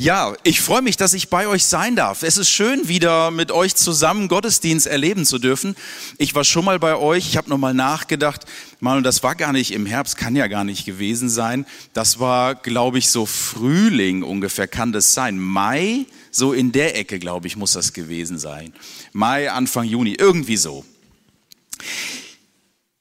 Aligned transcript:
Ja, 0.00 0.34
ich 0.44 0.62
freue 0.62 0.80
mich, 0.80 0.96
dass 0.96 1.12
ich 1.12 1.28
bei 1.28 1.46
euch 1.46 1.66
sein 1.66 1.94
darf. 1.94 2.22
Es 2.22 2.38
ist 2.38 2.48
schön, 2.48 2.88
wieder 2.88 3.30
mit 3.30 3.52
euch 3.52 3.76
zusammen 3.76 4.28
Gottesdienst 4.28 4.86
erleben 4.86 5.26
zu 5.26 5.38
dürfen. 5.38 5.76
Ich 6.16 6.34
war 6.34 6.42
schon 6.42 6.64
mal 6.64 6.78
bei 6.78 6.96
euch, 6.96 7.28
ich 7.28 7.36
habe 7.36 7.50
nochmal 7.50 7.74
nachgedacht, 7.74 8.46
mal, 8.78 9.02
das 9.02 9.22
war 9.22 9.34
gar 9.34 9.52
nicht 9.52 9.72
im 9.72 9.84
Herbst, 9.84 10.16
kann 10.16 10.34
ja 10.34 10.46
gar 10.46 10.64
nicht 10.64 10.86
gewesen 10.86 11.28
sein. 11.28 11.66
Das 11.92 12.18
war, 12.18 12.54
glaube 12.54 12.96
ich, 12.96 13.10
so 13.10 13.26
Frühling 13.26 14.22
ungefähr, 14.22 14.66
kann 14.66 14.90
das 14.92 15.12
sein. 15.12 15.38
Mai, 15.38 16.06
so 16.30 16.54
in 16.54 16.72
der 16.72 16.96
Ecke, 16.96 17.18
glaube 17.18 17.46
ich, 17.46 17.56
muss 17.56 17.72
das 17.72 17.92
gewesen 17.92 18.38
sein. 18.38 18.72
Mai, 19.12 19.50
Anfang 19.50 19.84
Juni, 19.84 20.14
irgendwie 20.14 20.56
so. 20.56 20.82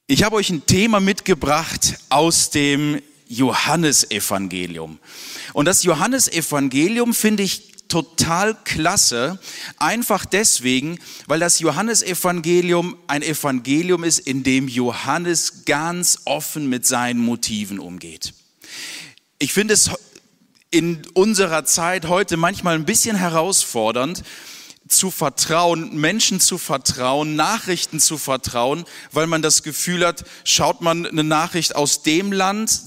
Ich 0.05 0.23
habe 0.23 0.35
euch 0.35 0.49
ein 0.49 0.65
Thema 0.65 0.99
mitgebracht 0.99 1.97
aus 2.09 2.49
dem 2.49 3.01
Johannesevangelium. 3.29 4.99
Und 5.59 5.65
das 5.65 5.83
Johannesevangelium 5.83 7.13
finde 7.13 7.43
ich 7.43 7.73
total 7.89 8.55
klasse, 8.63 9.39
einfach 9.75 10.23
deswegen, 10.23 10.99
weil 11.27 11.41
das 11.41 11.59
Johannesevangelium 11.59 12.95
ein 13.07 13.21
Evangelium 13.21 14.05
ist, 14.05 14.19
in 14.19 14.43
dem 14.43 14.69
Johannes 14.69 15.65
ganz 15.65 16.19
offen 16.23 16.69
mit 16.69 16.87
seinen 16.87 17.19
Motiven 17.19 17.79
umgeht. 17.79 18.33
Ich 19.37 19.51
finde 19.51 19.73
es 19.73 19.91
in 20.71 21.01
unserer 21.13 21.65
Zeit 21.65 22.07
heute 22.07 22.37
manchmal 22.37 22.75
ein 22.75 22.85
bisschen 22.85 23.17
herausfordernd, 23.17 24.23
zu 24.87 25.11
vertrauen, 25.11 25.93
Menschen 25.97 26.39
zu 26.39 26.57
vertrauen, 26.57 27.35
Nachrichten 27.35 27.99
zu 27.99 28.17
vertrauen, 28.17 28.85
weil 29.11 29.27
man 29.27 29.41
das 29.41 29.61
Gefühl 29.63 30.07
hat, 30.07 30.23
schaut 30.45 30.79
man 30.79 31.05
eine 31.05 31.25
Nachricht 31.25 31.75
aus 31.75 32.01
dem 32.01 32.31
Land, 32.31 32.79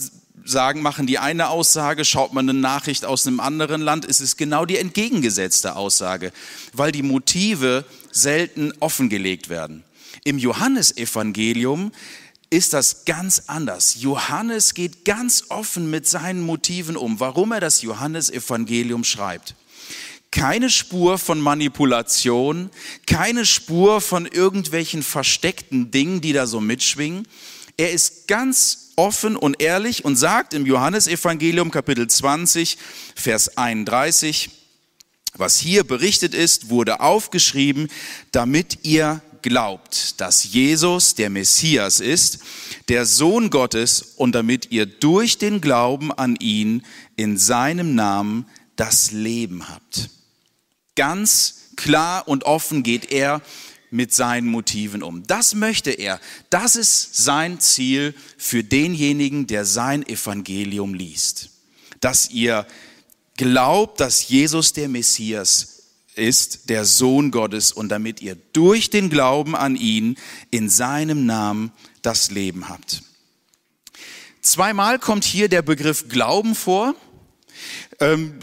sagen, 0.45 0.83
machen 0.83 1.07
die 1.07 1.19
eine 1.19 1.49
Aussage, 1.49 2.05
schaut 2.05 2.33
man 2.33 2.49
eine 2.49 2.59
Nachricht 2.59 3.05
aus 3.05 3.27
einem 3.27 3.41
anderen 3.41 3.81
Land, 3.81 4.05
ist 4.05 4.21
es 4.21 4.37
genau 4.37 4.65
die 4.65 4.77
entgegengesetzte 4.77 5.77
Aussage, 5.77 6.33
weil 6.73 6.93
die 6.93 7.03
Motive 7.03 7.85
selten 8.11 8.73
offengelegt 8.81 9.49
werden. 9.49 9.85
Im 10.25 10.39
Johannesevangelium 10.39 11.93
ist 12.51 12.75
das 12.75 13.07
ganz 13.07 13.45
anders. 13.47 13.97
Johannes 14.01 14.75
geht 14.75 15.05
ganz 15.05 15.45
offen 15.49 15.91
mit 15.91 16.07
seinen 16.07 16.43
Motiven 16.43 16.97
um, 16.97 17.19
warum 17.19 17.53
er 17.53 17.61
das 17.61 17.81
Johannesevangelium 17.83 19.05
schreibt. 19.05 19.55
Keine 20.31 20.71
Spur 20.71 21.19
von 21.19 21.41
Manipulation, 21.41 22.71
keine 23.07 23.47
Spur 23.47 24.01
von 24.01 24.27
irgendwelchen 24.27 25.03
versteckten 25.03 25.91
Dingen, 25.91 26.21
die 26.21 26.33
da 26.33 26.47
so 26.47 26.61
mitschwingen. 26.61 27.27
Er 27.77 27.93
ist 27.93 28.29
ganz 28.29 28.82
offen 28.97 29.37
und 29.37 29.61
ehrlich 29.61 30.05
und 30.05 30.17
sagt 30.17 30.55
im 30.55 30.67
Johannesevangelium 30.67 31.71
Kapitel 31.71 32.07
20, 32.07 32.79
Vers 33.15 33.57
31, 33.57 34.51
was 35.35 35.59
hier 35.59 35.85
berichtet 35.85 36.35
ist, 36.35 36.69
wurde 36.69 37.01
aufgeschrieben, 37.01 37.89
damit 38.33 38.81
ihr 38.83 39.23
glaubt, 39.43 40.21
dass 40.21 40.45
Jesus 40.45 41.15
der 41.15 41.31
Messias 41.31 42.01
ist, 42.01 42.39
der 42.89 43.07
Sohn 43.07 43.51
Gottes, 43.51 44.15
und 44.17 44.33
damit 44.35 44.71
ihr 44.71 44.87
durch 44.87 45.39
den 45.39 45.61
Glauben 45.61 46.13
an 46.13 46.37
ihn 46.37 46.85
in 47.17 47.37
seinem 47.37 47.95
Namen 47.95 48.47
das 48.77 49.11
Leben 49.11 49.69
habt. 49.69 50.11
Ganz 50.95 51.73
klar 51.77 52.29
und 52.29 52.45
offen 52.45 52.83
geht 52.83 53.11
er 53.11 53.43
mit 53.93 54.13
seinen 54.13 54.49
Motiven 54.49 55.03
um. 55.03 55.23
Das 55.27 55.55
möchte 55.55 55.91
er. 55.91 56.19
Das 56.51 56.77
ist 56.77 57.15
sein 57.15 57.61
Ziel 57.61 58.15
für 58.39 58.65
denjenigen, 58.65 59.47
der 59.47 59.65
sein 59.65 60.07
Evangelium 60.07 60.95
liest. 60.95 61.51
Dass 62.01 62.31
ihr 62.31 62.67
glaubt, 63.37 64.01
dass 64.01 64.29
Jesus 64.29 64.73
der 64.73 64.89
Messias 64.89 65.83
ist, 66.15 66.71
der 66.71 66.85
Sohn 66.85 67.31
Gottes, 67.31 67.71
und 67.71 67.91
damit 67.91 68.23
ihr 68.23 68.37
durch 68.53 68.91
den 68.91 69.11
Glauben 69.11 69.55
an 69.55 69.77
ihn 69.77 70.17
in 70.51 70.69
seinem 70.69 71.27
Namen 71.27 71.71
das 72.01 72.31
Leben 72.31 72.69
habt. 72.69 73.03
Zweimal 74.41 74.99
kommt 74.99 75.25
hier 75.25 75.49
der 75.49 75.63
Begriff 75.63 76.09
Glauben 76.09 76.55
vor. 76.55 76.95
Ähm, 78.01 78.39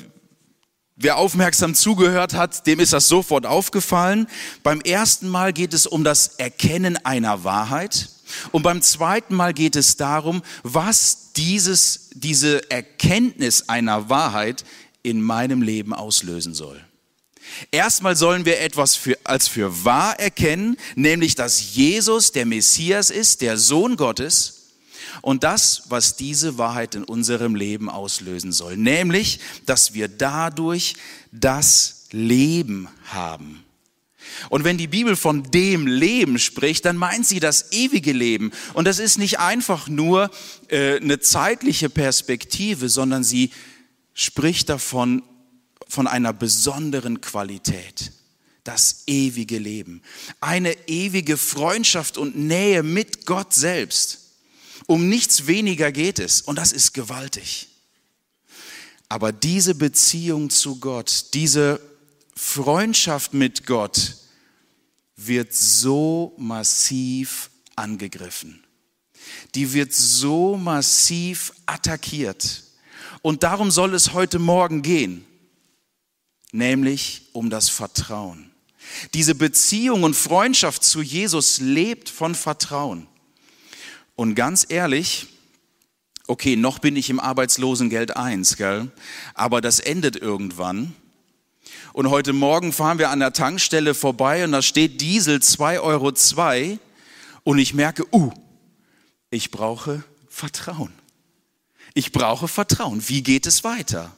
Wer 1.02 1.16
aufmerksam 1.16 1.76
zugehört 1.76 2.34
hat, 2.34 2.68
dem 2.68 2.82
ist 2.82 2.92
das 2.92 3.08
sofort 3.08 3.46
aufgefallen. 3.46 4.28
Beim 4.64 4.82
ersten 4.82 5.30
Mal 5.30 5.54
geht 5.54 5.74
es 5.74 5.88
um 5.88 6.04
das 6.04 6.36
Erkennen 6.36 6.98
einer 7.06 7.46
Wahrheit. 7.46 8.10
Und 8.52 8.64
beim 8.64 8.82
zweiten 8.82 9.34
Mal 9.34 9.54
geht 9.54 9.78
es 9.78 9.96
darum, 9.96 10.42
was 10.62 11.32
dieses, 11.38 12.10
diese 12.16 12.70
Erkenntnis 12.70 13.70
einer 13.70 14.10
Wahrheit 14.10 14.66
in 15.02 15.22
meinem 15.22 15.62
Leben 15.62 15.94
auslösen 15.94 16.54
soll. 16.54 16.84
Erstmal 17.72 18.18
sollen 18.18 18.44
wir 18.44 18.60
etwas 18.60 18.96
für, 18.96 19.18
als 19.24 19.48
für 19.48 19.86
wahr 19.86 20.20
erkennen, 20.20 20.76
nämlich 20.96 21.34
dass 21.34 21.76
Jesus 21.76 22.34
der 22.34 22.46
Messias 22.46 23.10
ist, 23.10 23.40
der 23.40 23.58
Sohn 23.58 23.96
Gottes 23.96 24.59
und 25.22 25.44
das, 25.44 25.84
was 25.90 26.16
diese 26.16 26.58
Wahrheit 26.58 26.96
in 26.96 27.04
unserem 27.04 27.56
Leben 27.56 27.90
auslösen 27.90 28.52
soll, 28.52 28.78
nämlich, 28.78 29.40
dass 29.66 29.94
wir 29.94 30.08
dadurch 30.08 30.96
das 31.32 32.08
Leben 32.12 32.88
haben. 33.06 33.64
Und 34.50 34.64
wenn 34.64 34.78
die 34.78 34.88
Bibel 34.88 35.16
von 35.16 35.44
dem 35.52 35.88
Leben 35.88 36.40
spricht, 36.40 36.86
dann 36.86 36.98
meint 36.98 37.26
sie 37.26 37.40
das 37.40 37.72
ewige 37.72 38.14
Leben. 38.14 38.52
Und 38.74 38.86
das 38.86 39.00
ist 39.00 39.18
nicht 39.18 39.40
einfach 39.40 39.88
nur 39.88 40.30
äh, 40.70 40.98
eine 40.98 41.20
zeitliche 41.20 41.90
Perspektive, 41.90 42.90
sondern 42.90 43.24
sie 43.24 43.52
spricht 44.14 44.70
davon, 44.70 45.24
von 45.88 46.06
einer 46.06 46.34
besonderen 46.34 47.20
Qualität. 47.20 48.12
Das 48.64 49.04
ewige 49.08 49.58
Leben. 49.58 50.04
Eine 50.40 50.74
ewige 50.88 51.36
Freundschaft 51.38 52.18
und 52.18 52.38
Nähe 52.38 52.84
mit 52.84 53.26
Gott 53.26 53.54
selbst. 53.54 54.19
Um 54.90 55.08
nichts 55.08 55.46
weniger 55.46 55.92
geht 55.92 56.18
es 56.18 56.42
und 56.42 56.56
das 56.56 56.72
ist 56.72 56.96
gewaltig. 56.96 57.68
Aber 59.08 59.32
diese 59.32 59.76
Beziehung 59.76 60.50
zu 60.50 60.80
Gott, 60.80 61.26
diese 61.36 61.80
Freundschaft 62.36 63.36
mit 63.36 63.68
Gott 63.68 64.16
wird 65.16 65.54
so 65.54 66.34
massiv 66.40 67.52
angegriffen. 67.76 68.64
Die 69.54 69.74
wird 69.74 69.94
so 69.94 70.58
massiv 70.58 71.54
attackiert. 71.68 72.64
Und 73.22 73.44
darum 73.44 73.70
soll 73.70 73.94
es 73.94 74.14
heute 74.14 74.40
Morgen 74.40 74.82
gehen, 74.82 75.24
nämlich 76.52 77.28
um 77.34 77.52
das 77.52 77.70
Vertrauen. 77.70 78.50
Diese 79.14 79.36
Beziehung 79.36 80.02
und 80.02 80.16
Freundschaft 80.16 80.84
zu 80.84 81.04
Jesus 81.04 81.60
lebt 81.60 82.10
von 82.10 82.34
Vertrauen. 82.34 83.08
Und 84.20 84.36
ganz 84.36 84.66
ehrlich, 84.68 85.28
okay, 86.28 86.58
noch 86.58 86.80
bin 86.80 86.98
ich 86.98 87.10
im 87.10 87.22
Arbeitslosengeld 87.22 88.18
1, 88.18 88.58
gell? 88.58 88.92
aber 89.34 89.62
das 89.62 89.80
endet 89.80 90.18
irgendwann. 90.18 90.94
Und 91.94 92.10
heute 92.10 92.34
Morgen 92.34 92.74
fahren 92.74 93.00
wir 93.00 93.12
an 93.12 93.22
der 93.22 93.32
Tankstelle 93.32 93.94
vorbei 93.94 94.44
und 94.44 94.52
da 94.52 94.62
steht 94.62 95.00
Diesel 95.00 95.38
2,2 95.38 95.82
Euro 95.82 96.12
und 97.46 97.60
ich 97.60 97.74
merke, 97.74 98.04
uh, 98.14 98.34
ich 99.30 99.52
brauche 99.52 100.04
Vertrauen. 100.28 100.92
Ich 101.94 102.12
brauche 102.12 102.50
Vertrauen. 102.50 103.02
Wie 103.08 103.24
geht 103.24 103.48
es 103.48 103.64
weiter? 103.64 104.14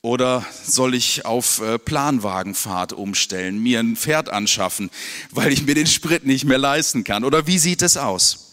Oder 0.00 0.46
soll 0.64 0.94
ich 0.94 1.26
auf 1.26 1.60
äh, 1.60 1.78
Planwagenfahrt 1.78 2.94
umstellen, 2.94 3.62
mir 3.62 3.80
ein 3.80 3.96
Pferd 3.96 4.30
anschaffen, 4.30 4.88
weil 5.30 5.52
ich 5.52 5.66
mir 5.66 5.74
den 5.74 5.86
Sprit 5.86 6.24
nicht 6.24 6.46
mehr 6.46 6.56
leisten 6.56 7.04
kann? 7.04 7.22
Oder 7.22 7.46
wie 7.46 7.58
sieht 7.58 7.82
es 7.82 7.98
aus? 7.98 8.51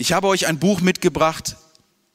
Ich 0.00 0.14
habe 0.14 0.28
euch 0.28 0.46
ein 0.46 0.58
Buch 0.58 0.80
mitgebracht 0.80 1.56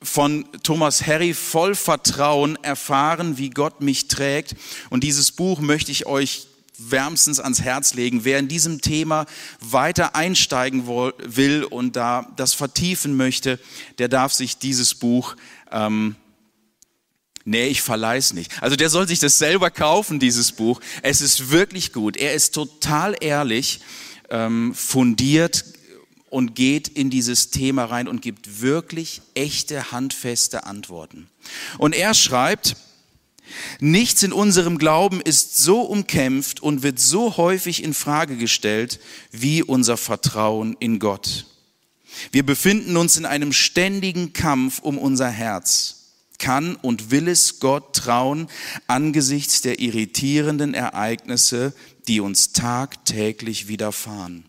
von 0.02 0.48
Thomas 0.64 1.06
Harry, 1.06 1.36
voll 1.36 1.76
Vertrauen, 1.76 2.58
erfahren, 2.64 3.38
wie 3.38 3.52
Gott 3.52 3.82
mich 3.82 4.08
trägt. 4.08 4.56
Und 4.90 5.04
dieses 5.04 5.32
Buch 5.32 5.60
möchte 5.60 5.92
ich 5.92 6.08
euch 6.08 6.48
wärmstens 6.80 7.40
ans 7.40 7.62
Herz 7.62 7.94
legen. 7.94 8.26
Wer 8.26 8.40
in 8.40 8.48
diesem 8.48 8.82
Thema 8.82 9.28
weiter 9.60 10.16
einsteigen 10.16 10.88
will 10.88 11.64
und 11.64 11.96
da 11.96 12.28
das 12.38 12.56
vertiefen 12.56 13.16
möchte, 13.18 13.60
der 14.00 14.08
darf 14.08 14.34
sich 14.34 14.58
dieses 14.58 14.96
Buch 14.96 15.36
ähm, 15.72 16.16
Nee, 17.48 17.68
ich 17.68 17.84
verleih's 17.84 18.34
nicht. 18.34 18.64
Also 18.64 18.76
der 18.76 18.90
soll 18.90 19.08
sich 19.08 19.20
das 19.20 19.38
selber 19.38 19.70
kaufen, 19.70 20.18
dieses 20.18 20.54
Buch. 20.54 20.82
Es 21.04 21.22
ist 21.22 21.52
wirklich 21.52 21.94
gut. 21.94 22.18
Er 22.18 22.34
ist 22.34 22.56
total 22.56 23.16
ehrlich, 23.22 23.82
ähm, 24.32 24.74
fundiert 24.74 25.64
und 26.36 26.54
geht 26.54 26.90
in 26.90 27.10
dieses 27.10 27.50
Thema 27.50 27.86
rein 27.86 28.10
und 28.10 28.22
gibt 28.22 28.62
wirklich 28.62 29.22
echte, 29.36 29.94
handfeste 29.94 30.66
Antworten. 30.66 31.30
Und 31.78 31.96
er 31.96 32.14
schreibt, 32.14 32.76
Nichts 33.80 34.22
in 34.22 34.34
unserem 34.34 34.78
Glauben 34.78 35.22
ist 35.22 35.58
so 35.58 35.80
umkämpft 35.80 36.62
und 36.62 36.84
wird 36.84 37.00
so 37.00 37.38
häufig 37.38 37.84
in 37.84 37.94
Frage 37.94 38.36
gestellt 38.36 39.00
wie 39.32 39.64
unser 39.64 39.96
Vertrauen 39.96 40.76
in 40.82 41.00
Gott. 41.00 41.46
Wir 42.34 42.46
befinden 42.46 42.98
uns 42.98 43.16
in 43.16 43.26
einem 43.26 43.54
ständigen 43.54 44.34
Kampf 44.34 44.80
um 44.80 44.98
unser 44.98 45.30
Herz. 45.30 46.12
Kann 46.38 46.76
und 46.76 47.12
will 47.12 47.30
es 47.30 47.62
Gott 47.62 47.96
trauen 47.96 48.50
angesichts 48.88 49.62
der 49.62 49.80
irritierenden 49.80 50.74
Ereignisse, 50.74 51.74
die 52.10 52.20
uns 52.20 52.52
tagtäglich 52.52 53.70
widerfahren? 53.70 54.44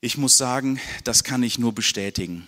Ich 0.00 0.18
muss 0.18 0.36
sagen, 0.36 0.78
das 1.04 1.24
kann 1.24 1.42
ich 1.42 1.58
nur 1.58 1.74
bestätigen. 1.74 2.46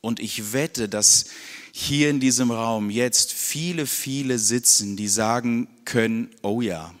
Und 0.00 0.18
ich 0.18 0.52
wette, 0.52 0.88
dass 0.88 1.26
hier 1.72 2.10
in 2.10 2.20
diesem 2.20 2.50
Raum 2.50 2.90
jetzt 2.90 3.32
viele, 3.32 3.86
viele 3.86 4.38
sitzen, 4.38 4.96
die 4.96 5.08
sagen 5.08 5.68
können, 5.84 6.30
oh 6.42 6.60
ja, 6.60 6.94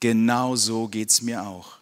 genau 0.00 0.56
so 0.56 0.88
geht's 0.88 1.20
mir 1.20 1.42
auch. 1.46 1.78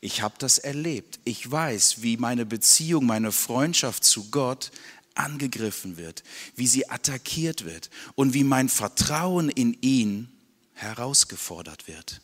Ich 0.00 0.22
habe 0.22 0.34
das 0.38 0.58
erlebt. 0.58 1.20
Ich 1.24 1.50
weiß, 1.50 2.02
wie 2.02 2.16
meine 2.16 2.46
Beziehung, 2.46 3.06
meine 3.06 3.32
Freundschaft 3.32 4.04
zu 4.04 4.30
Gott 4.30 4.70
angegriffen 5.14 5.96
wird, 5.96 6.22
wie 6.54 6.66
sie 6.66 6.88
attackiert 6.90 7.64
wird 7.64 7.90
und 8.14 8.34
wie 8.34 8.44
mein 8.44 8.68
Vertrauen 8.68 9.48
in 9.48 9.76
ihn 9.80 10.28
herausgefordert 10.74 11.88
wird. 11.88 12.20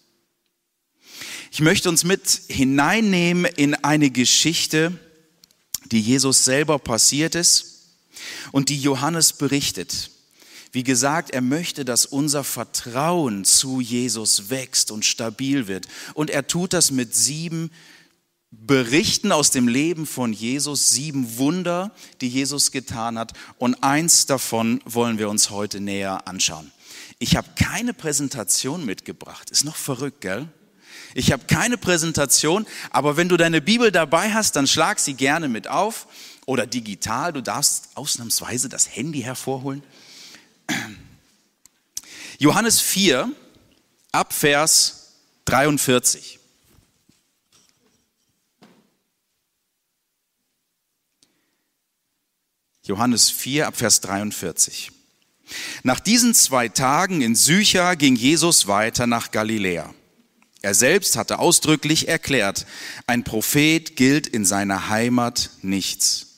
Ich 1.51 1.61
möchte 1.61 1.89
uns 1.89 2.05
mit 2.05 2.43
hineinnehmen 2.49 3.45
in 3.45 3.75
eine 3.75 4.11
Geschichte, 4.11 4.99
die 5.87 6.01
Jesus 6.01 6.45
selber 6.45 6.79
passiert 6.79 7.35
ist 7.35 7.89
und 8.53 8.69
die 8.69 8.81
Johannes 8.81 9.33
berichtet. 9.33 10.11
Wie 10.73 10.85
gesagt, 10.85 11.31
er 11.31 11.43
möchte, 11.43 11.85
dass 11.85 12.07
unser 12.07 12.45
Vertrauen 12.45 13.45
zu 13.45 13.81
Jesus 13.81 14.49
wächst 14.49 14.91
und 14.91 15.05
stabil 15.05 15.67
wird. 15.67 15.87
Und 16.15 16.31
er 16.31 16.47
tut 16.47 16.73
das 16.73 16.91
mit 16.91 17.15
sieben 17.15 17.71
Berichten 18.51 19.33
aus 19.33 19.51
dem 19.51 19.69
Leben 19.69 20.07
von 20.07 20.33
Jesus, 20.33 20.91
sieben 20.91 21.37
Wunder, 21.37 21.91
die 22.23 22.29
Jesus 22.29 22.71
getan 22.71 23.19
hat. 23.19 23.33
Und 23.59 23.83
eins 23.83 24.25
davon 24.25 24.81
wollen 24.87 25.19
wir 25.19 25.29
uns 25.29 25.51
heute 25.51 25.81
näher 25.81 26.27
anschauen. 26.27 26.71
Ich 27.19 27.37
habe 27.37 27.49
keine 27.55 27.93
Präsentation 27.93 28.85
mitgebracht. 28.85 29.51
Ist 29.51 29.65
noch 29.65 29.77
verrückt, 29.77 30.23
gell? 30.23 30.49
Ich 31.15 31.33
habe 31.33 31.45
keine 31.47 31.77
Präsentation, 31.77 32.67
aber 32.91 33.17
wenn 33.17 33.29
du 33.29 33.37
deine 33.37 33.61
Bibel 33.61 33.93
dabei 33.93 34.33
hast, 34.33 34.57
dann 34.57 34.67
schlag 34.67 34.99
sie 34.99 35.15
gerne 35.15 35.49
mit 35.49 35.69
auf 35.69 36.07
oder 36.47 36.67
digital. 36.67 37.33
Du 37.33 37.43
darfst 37.43 37.91
ausnahmsweise 37.95 38.69
das 38.69 38.95
Handy 38.95 39.23
hervorholen. 39.23 39.83
Johannes 42.39 42.81
4 42.81 43.31
ab 44.13 44.33
Vers 44.33 45.13
43. 45.45 46.39
Johannes 52.85 53.31
4 53.31 53.69
ab 53.69 53.77
Vers 53.77 54.01
43. 54.01 54.91
Nach 55.83 56.01
diesen 56.01 56.35
zwei 56.35 56.69
Tagen 56.69 57.21
in 57.23 57.35
Sycha 57.35 57.95
ging 57.95 58.17
Jesus 58.17 58.67
weiter 58.67 59.07
nach 59.07 59.31
Galiläa. 59.31 59.95
Er 60.63 60.75
selbst 60.75 61.17
hatte 61.17 61.41
ausdrücklich 61.41 62.09
erklärt, 62.09 62.67
ein 63.09 63.25
Prophet 63.25 63.97
gilt 63.97 64.29
in 64.29 64.45
seiner 64.45 64.89
Heimat 64.89 65.51
nichts. 65.63 66.29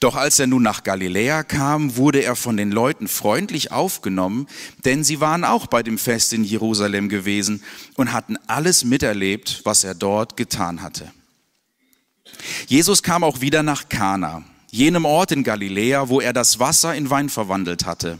Doch 0.00 0.16
als 0.16 0.38
er 0.38 0.48
nun 0.48 0.62
nach 0.62 0.82
Galiläa 0.82 1.42
kam, 1.42 1.96
wurde 1.96 2.22
er 2.24 2.36
von 2.36 2.56
den 2.56 2.72
Leuten 2.72 3.08
freundlich 3.08 3.72
aufgenommen, 3.72 4.48
denn 4.84 5.04
sie 5.04 5.20
waren 5.20 5.44
auch 5.44 5.66
bei 5.66 5.82
dem 5.82 5.96
Fest 5.96 6.32
in 6.32 6.44
Jerusalem 6.44 7.08
gewesen 7.08 7.62
und 7.94 8.12
hatten 8.12 8.36
alles 8.48 8.84
miterlebt, 8.84 9.60
was 9.64 9.84
er 9.84 9.94
dort 9.94 10.36
getan 10.36 10.82
hatte. 10.82 11.10
Jesus 12.66 13.02
kam 13.02 13.24
auch 13.24 13.40
wieder 13.40 13.62
nach 13.62 13.88
Kana, 13.88 14.42
jenem 14.70 15.04
Ort 15.04 15.32
in 15.32 15.44
Galiläa, 15.44 16.08
wo 16.08 16.20
er 16.20 16.32
das 16.32 16.58
Wasser 16.58 16.94
in 16.94 17.08
Wein 17.08 17.28
verwandelt 17.28 17.86
hatte. 17.86 18.18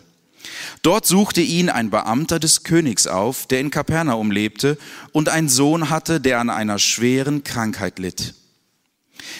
Dort 0.82 1.06
suchte 1.06 1.40
ihn 1.40 1.68
ein 1.68 1.90
Beamter 1.90 2.38
des 2.38 2.64
Königs 2.64 3.06
auf, 3.06 3.46
der 3.46 3.60
in 3.60 3.70
Kapernaum 3.70 4.30
lebte 4.30 4.78
und 5.12 5.28
einen 5.28 5.48
Sohn 5.48 5.90
hatte, 5.90 6.20
der 6.20 6.40
an 6.40 6.50
einer 6.50 6.78
schweren 6.78 7.44
Krankheit 7.44 7.98
litt. 7.98 8.34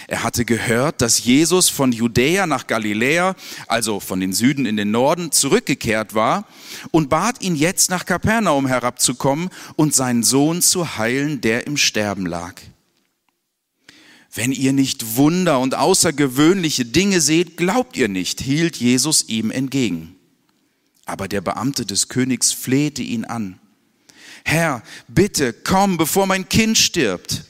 Er 0.06 0.22
hatte 0.22 0.44
gehört, 0.44 1.00
dass 1.00 1.24
Jesus 1.24 1.68
von 1.68 1.92
Judäa 1.92 2.46
nach 2.46 2.66
Galiläa, 2.66 3.34
also 3.66 4.00
von 4.00 4.20
den 4.20 4.32
Süden 4.32 4.66
in 4.66 4.76
den 4.76 4.90
Norden, 4.90 5.32
zurückgekehrt 5.32 6.14
war 6.14 6.46
und 6.90 7.08
bat 7.08 7.42
ihn 7.42 7.56
jetzt 7.56 7.90
nach 7.90 8.06
Kapernaum 8.06 8.66
herabzukommen 8.66 9.50
und 9.76 9.94
seinen 9.94 10.22
Sohn 10.22 10.62
zu 10.62 10.96
heilen, 10.98 11.40
der 11.40 11.66
im 11.66 11.76
Sterben 11.76 12.26
lag. 12.26 12.54
Wenn 14.34 14.52
ihr 14.52 14.72
nicht 14.72 15.16
Wunder 15.16 15.58
und 15.58 15.74
außergewöhnliche 15.74 16.86
Dinge 16.86 17.20
seht, 17.20 17.56
glaubt 17.56 17.96
ihr 17.96 18.08
nicht, 18.08 18.40
hielt 18.40 18.76
Jesus 18.76 19.28
ihm 19.28 19.50
entgegen. 19.50 20.16
Aber 21.12 21.28
der 21.28 21.42
Beamte 21.42 21.84
des 21.84 22.08
Königs 22.08 22.52
flehte 22.52 23.02
ihn 23.02 23.26
an. 23.26 23.60
Herr, 24.46 24.82
bitte 25.08 25.52
komm, 25.52 25.98
bevor 25.98 26.26
mein 26.26 26.48
Kind 26.48 26.78
stirbt. 26.78 27.44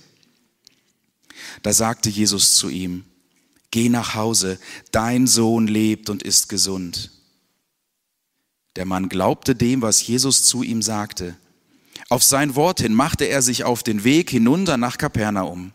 Da 1.63 1.73
sagte 1.73 2.11
Jesus 2.11 2.57
zu 2.57 2.69
ihm, 2.69 3.05
Geh 3.71 3.89
nach 3.89 4.17
Hause, 4.17 4.59
dein 4.91 5.29
Sohn 5.29 5.69
lebt 5.69 6.11
und 6.11 6.25
ist 6.25 6.49
gesund. 6.49 7.13
Der 8.75 8.85
Mann 8.85 9.09
glaubte 9.09 9.55
dem, 9.55 9.81
was 9.81 10.05
Jesus 10.05 10.43
zu 10.43 10.65
ihm 10.65 10.83
sagte. 10.83 11.37
Auf 12.09 12.25
sein 12.25 12.57
Wort 12.57 12.81
hin 12.81 12.95
machte 12.95 13.27
er 13.27 13.43
sich 13.43 13.63
auf 13.63 13.85
den 13.85 14.03
Weg 14.03 14.29
hinunter 14.29 14.77
nach 14.77 14.99
Kapernaum. 14.99 15.73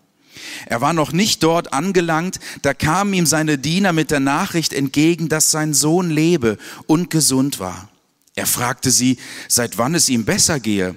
Er 0.65 0.81
war 0.81 0.93
noch 0.93 1.11
nicht 1.11 1.43
dort 1.43 1.73
angelangt, 1.73 2.39
da 2.61 2.73
kamen 2.73 3.13
ihm 3.13 3.25
seine 3.25 3.57
Diener 3.57 3.93
mit 3.93 4.11
der 4.11 4.19
Nachricht 4.19 4.73
entgegen, 4.73 5.29
dass 5.29 5.51
sein 5.51 5.73
Sohn 5.73 6.09
lebe 6.09 6.57
und 6.85 7.09
gesund 7.09 7.59
war. 7.59 7.89
Er 8.35 8.45
fragte 8.45 8.91
sie, 8.91 9.17
seit 9.47 9.77
wann 9.77 9.95
es 9.95 10.09
ihm 10.09 10.25
besser 10.25 10.59
gehe. 10.59 10.95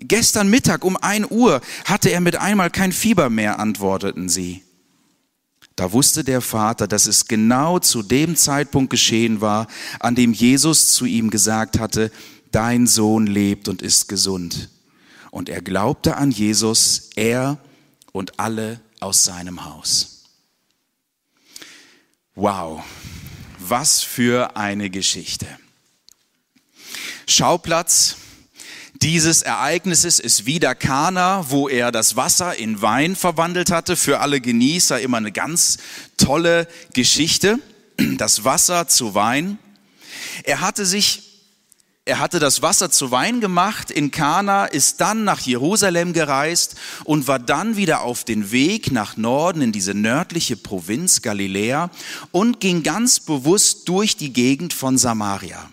Gestern 0.00 0.48
Mittag 0.48 0.84
um 0.84 0.96
ein 0.96 1.26
Uhr 1.28 1.60
hatte 1.84 2.10
er 2.10 2.20
mit 2.20 2.36
einmal 2.36 2.70
kein 2.70 2.92
Fieber 2.92 3.30
mehr, 3.30 3.58
antworteten 3.58 4.28
sie. 4.28 4.62
Da 5.76 5.92
wusste 5.92 6.24
der 6.24 6.40
Vater, 6.40 6.88
dass 6.88 7.06
es 7.06 7.26
genau 7.26 7.78
zu 7.78 8.02
dem 8.02 8.36
Zeitpunkt 8.36 8.90
geschehen 8.90 9.40
war, 9.40 9.68
an 10.00 10.14
dem 10.14 10.32
Jesus 10.32 10.92
zu 10.92 11.04
ihm 11.04 11.30
gesagt 11.30 11.78
hatte, 11.78 12.10
dein 12.50 12.86
Sohn 12.86 13.26
lebt 13.26 13.68
und 13.68 13.82
ist 13.82 14.08
gesund. 14.08 14.70
Und 15.30 15.48
er 15.48 15.60
glaubte 15.60 16.16
an 16.16 16.30
Jesus, 16.30 17.10
er 17.14 17.58
und 18.18 18.40
alle 18.40 18.80
aus 18.98 19.22
seinem 19.22 19.64
Haus. 19.64 20.24
Wow, 22.34 22.82
was 23.60 24.02
für 24.02 24.56
eine 24.56 24.90
Geschichte. 24.90 25.46
Schauplatz 27.28 28.16
dieses 28.94 29.42
Ereignisses 29.42 30.18
ist 30.18 30.46
wieder 30.46 30.74
Kana, 30.74 31.48
wo 31.50 31.68
er 31.68 31.92
das 31.92 32.16
Wasser 32.16 32.56
in 32.56 32.82
Wein 32.82 33.14
verwandelt 33.14 33.70
hatte. 33.70 33.94
Für 33.94 34.18
alle 34.18 34.40
Genießer 34.40 35.00
immer 35.00 35.18
eine 35.18 35.30
ganz 35.30 35.78
tolle 36.16 36.66
Geschichte. 36.94 37.60
Das 38.16 38.42
Wasser 38.42 38.88
zu 38.88 39.14
Wein. 39.14 39.58
Er 40.42 40.60
hatte 40.60 40.86
sich 40.86 41.27
er 42.08 42.20
hatte 42.20 42.38
das 42.38 42.62
Wasser 42.62 42.90
zu 42.90 43.10
Wein 43.10 43.42
gemacht 43.42 43.90
in 43.90 44.10
Kana, 44.10 44.64
ist 44.64 45.02
dann 45.02 45.24
nach 45.24 45.40
Jerusalem 45.40 46.14
gereist 46.14 46.76
und 47.04 47.28
war 47.28 47.38
dann 47.38 47.76
wieder 47.76 48.00
auf 48.00 48.24
den 48.24 48.50
Weg 48.50 48.90
nach 48.90 49.18
Norden 49.18 49.60
in 49.60 49.72
diese 49.72 49.92
nördliche 49.92 50.56
Provinz 50.56 51.20
Galiläa 51.20 51.90
und 52.32 52.60
ging 52.60 52.82
ganz 52.82 53.20
bewusst 53.20 53.90
durch 53.90 54.16
die 54.16 54.32
Gegend 54.32 54.72
von 54.72 54.96
Samaria. 54.96 55.70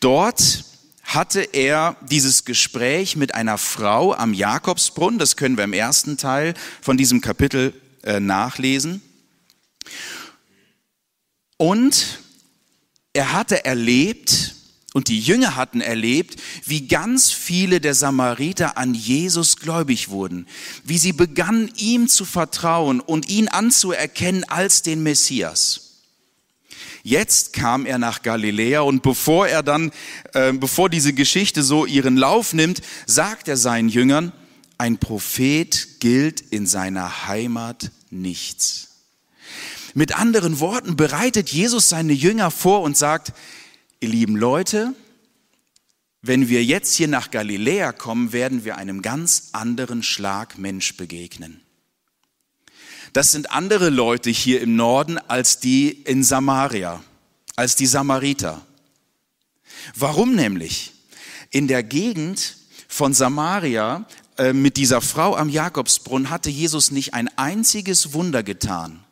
Dort 0.00 0.64
hatte 1.04 1.42
er 1.42 1.94
dieses 2.10 2.44
Gespräch 2.44 3.14
mit 3.14 3.36
einer 3.36 3.56
Frau 3.56 4.14
am 4.14 4.34
Jakobsbrunnen. 4.34 5.20
Das 5.20 5.36
können 5.36 5.56
wir 5.56 5.62
im 5.62 5.72
ersten 5.72 6.16
Teil 6.16 6.54
von 6.82 6.96
diesem 6.96 7.20
Kapitel 7.20 7.72
äh, 8.02 8.18
nachlesen. 8.18 9.00
Und 11.56 12.18
er 13.12 13.32
hatte 13.32 13.64
erlebt, 13.64 14.55
und 14.96 15.08
die 15.08 15.20
Jünger 15.20 15.56
hatten 15.56 15.82
erlebt, 15.82 16.40
wie 16.64 16.88
ganz 16.88 17.30
viele 17.30 17.82
der 17.82 17.94
Samariter 17.94 18.78
an 18.78 18.94
Jesus 18.94 19.56
gläubig 19.56 20.08
wurden, 20.08 20.46
wie 20.84 20.96
sie 20.96 21.12
begannen, 21.12 21.70
ihm 21.76 22.08
zu 22.08 22.24
vertrauen 22.24 23.00
und 23.00 23.28
ihn 23.28 23.48
anzuerkennen 23.48 24.44
als 24.44 24.80
den 24.80 25.02
Messias. 25.02 25.98
Jetzt 27.02 27.52
kam 27.52 27.84
er 27.84 27.98
nach 27.98 28.22
Galiläa 28.22 28.80
und 28.80 29.02
bevor 29.02 29.46
er 29.46 29.62
dann, 29.62 29.92
äh, 30.32 30.54
bevor 30.54 30.88
diese 30.88 31.12
Geschichte 31.12 31.62
so 31.62 31.84
ihren 31.84 32.16
Lauf 32.16 32.54
nimmt, 32.54 32.80
sagt 33.04 33.48
er 33.48 33.58
seinen 33.58 33.90
Jüngern, 33.90 34.32
ein 34.78 34.96
Prophet 34.96 36.00
gilt 36.00 36.40
in 36.40 36.66
seiner 36.66 37.26
Heimat 37.26 37.90
nichts. 38.08 38.88
Mit 39.92 40.16
anderen 40.16 40.58
Worten 40.58 40.96
bereitet 40.96 41.50
Jesus 41.50 41.90
seine 41.90 42.14
Jünger 42.14 42.50
vor 42.50 42.80
und 42.80 42.96
sagt, 42.96 43.34
ihr 44.00 44.08
lieben 44.08 44.36
Leute, 44.36 44.94
wenn 46.22 46.48
wir 46.48 46.64
jetzt 46.64 46.94
hier 46.94 47.08
nach 47.08 47.30
Galiläa 47.30 47.92
kommen, 47.92 48.32
werden 48.32 48.64
wir 48.64 48.76
einem 48.76 49.02
ganz 49.02 49.50
anderen 49.52 50.02
Schlag 50.02 50.58
Mensch 50.58 50.96
begegnen. 50.96 51.60
Das 53.12 53.32
sind 53.32 53.52
andere 53.52 53.90
Leute 53.90 54.30
hier 54.30 54.60
im 54.60 54.76
Norden 54.76 55.18
als 55.18 55.60
die 55.60 55.88
in 55.90 56.22
Samaria, 56.24 57.02
als 57.54 57.76
die 57.76 57.86
Samariter. 57.86 58.60
Warum 59.94 60.34
nämlich? 60.34 60.92
In 61.50 61.68
der 61.68 61.82
Gegend 61.82 62.56
von 62.88 63.14
Samaria 63.14 64.04
äh, 64.36 64.52
mit 64.52 64.76
dieser 64.76 65.00
Frau 65.00 65.36
am 65.36 65.48
Jakobsbrunnen 65.48 66.28
hatte 66.28 66.50
Jesus 66.50 66.90
nicht 66.90 67.14
ein 67.14 67.28
einziges 67.38 68.12
Wunder 68.12 68.42
getan. 68.42 69.05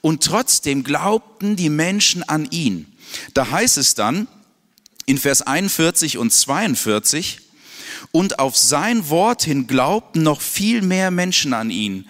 Und 0.00 0.22
trotzdem 0.22 0.84
glaubten 0.84 1.56
die 1.56 1.70
Menschen 1.70 2.22
an 2.22 2.48
ihn. 2.50 2.86
Da 3.34 3.50
heißt 3.50 3.78
es 3.78 3.94
dann, 3.94 4.28
in 5.06 5.18
Vers 5.18 5.42
41 5.42 6.18
und 6.18 6.32
42, 6.32 7.40
und 8.12 8.38
auf 8.38 8.56
sein 8.56 9.08
Wort 9.08 9.42
hin 9.42 9.66
glaubten 9.66 10.22
noch 10.22 10.40
viel 10.40 10.82
mehr 10.82 11.10
Menschen 11.10 11.52
an 11.52 11.70
ihn. 11.70 12.08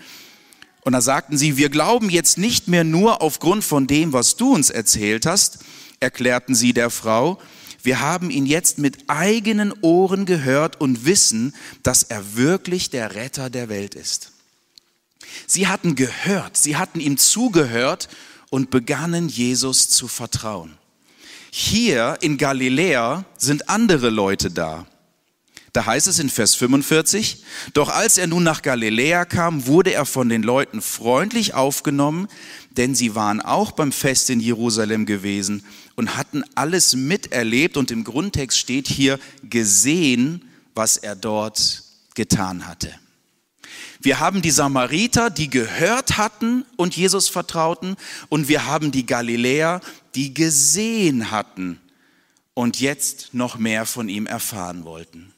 Und 0.83 0.93
da 0.93 1.01
sagten 1.01 1.39
sie, 1.39 1.57
wir 1.57 1.71
glauben 1.71 2.11
jetzt 2.11 2.37
nicht 2.37 2.69
mehr 2.69 2.85
nur 2.85 3.23
aufgrund 3.23 3.65
von 3.65 3.87
dem, 3.87 4.13
was 4.13 4.37
du 4.37 4.55
uns 4.55 4.71
erzählt 4.71 5.25
hast, 5.25 5.61
erklärten 6.01 6.55
sie 6.55 6.73
der 6.73 6.91
Frau, 6.91 7.41
wir 7.83 8.01
haben 8.01 8.31
ihn 8.31 8.47
jetzt 8.47 8.79
mit 8.79 9.05
eigenen 9.09 9.75
Ohren 9.83 10.25
gehört 10.25 10.81
und 10.81 11.05
wissen, 11.05 11.55
dass 11.83 12.03
er 12.03 12.35
wirklich 12.35 12.89
der 12.89 13.15
Retter 13.15 13.51
der 13.51 13.69
Welt 13.69 13.95
ist. 13.95 14.34
Sie 15.47 15.67
hatten 15.69 15.95
gehört, 15.95 16.57
sie 16.57 16.77
hatten 16.77 17.01
ihm 17.01 17.17
zugehört 17.17 18.09
und 18.51 18.71
begannen 18.71 19.29
Jesus 19.29 19.89
zu 19.89 20.09
vertrauen. 20.09 20.77
Hier 21.51 22.19
in 22.21 22.37
Galiläa 22.37 23.25
sind 23.37 23.69
andere 23.69 24.11
Leute 24.11 24.51
da. 24.51 24.87
Da 25.75 25.87
heißt 25.87 26.07
es 26.07 26.21
in 26.21 26.29
Vers 26.29 26.55
45, 26.55 27.43
doch 27.73 27.89
als 27.89 28.17
er 28.17 28.29
nun 28.29 28.45
nach 28.45 28.63
Galiläa 28.63 29.25
kam, 29.25 29.67
wurde 29.67 29.93
er 29.93 30.07
von 30.07 30.29
den 30.29 30.45
Leuten 30.45 30.81
freundlich 30.81 31.55
aufgenommen, 31.55 32.29
denn 32.71 32.95
sie 32.95 33.17
waren 33.17 33.41
auch 33.41 33.73
beim 33.73 33.91
Fest 33.91 34.31
in 34.31 34.39
Jerusalem 34.39 35.05
gewesen 35.05 35.65
und 35.97 36.17
hatten 36.17 36.45
alles 36.55 36.95
miterlebt 36.95 37.77
und 37.77 37.91
im 37.91 38.05
Grundtext 38.05 38.57
steht 38.57 38.87
hier 38.87 39.19
gesehen, 39.43 40.49
was 40.77 40.97
er 40.97 41.17
dort 41.17 41.83
getan 42.15 42.69
hatte. 42.69 42.95
Wir 44.01 44.21
haben 44.21 44.43
die 44.43 44.51
Samariter, 44.51 45.31
die 45.31 45.51
gehört 45.51 46.17
hatten 46.17 46.65
und 46.77 46.97
Jesus 46.97 47.29
vertrauten, 47.29 47.97
und 48.29 48.49
wir 48.49 48.67
haben 48.67 48.93
die 48.93 49.07
Galiläer, 49.07 49.81
die 50.15 50.35
gesehen 50.35 51.31
hatten 51.31 51.81
und 52.55 52.81
jetzt 52.81 53.35
noch 53.35 53.59
mehr 53.59 53.87
von 53.87 54.09
ihm 54.09 54.27
erfahren 54.27 54.85
wollten. 54.85 55.33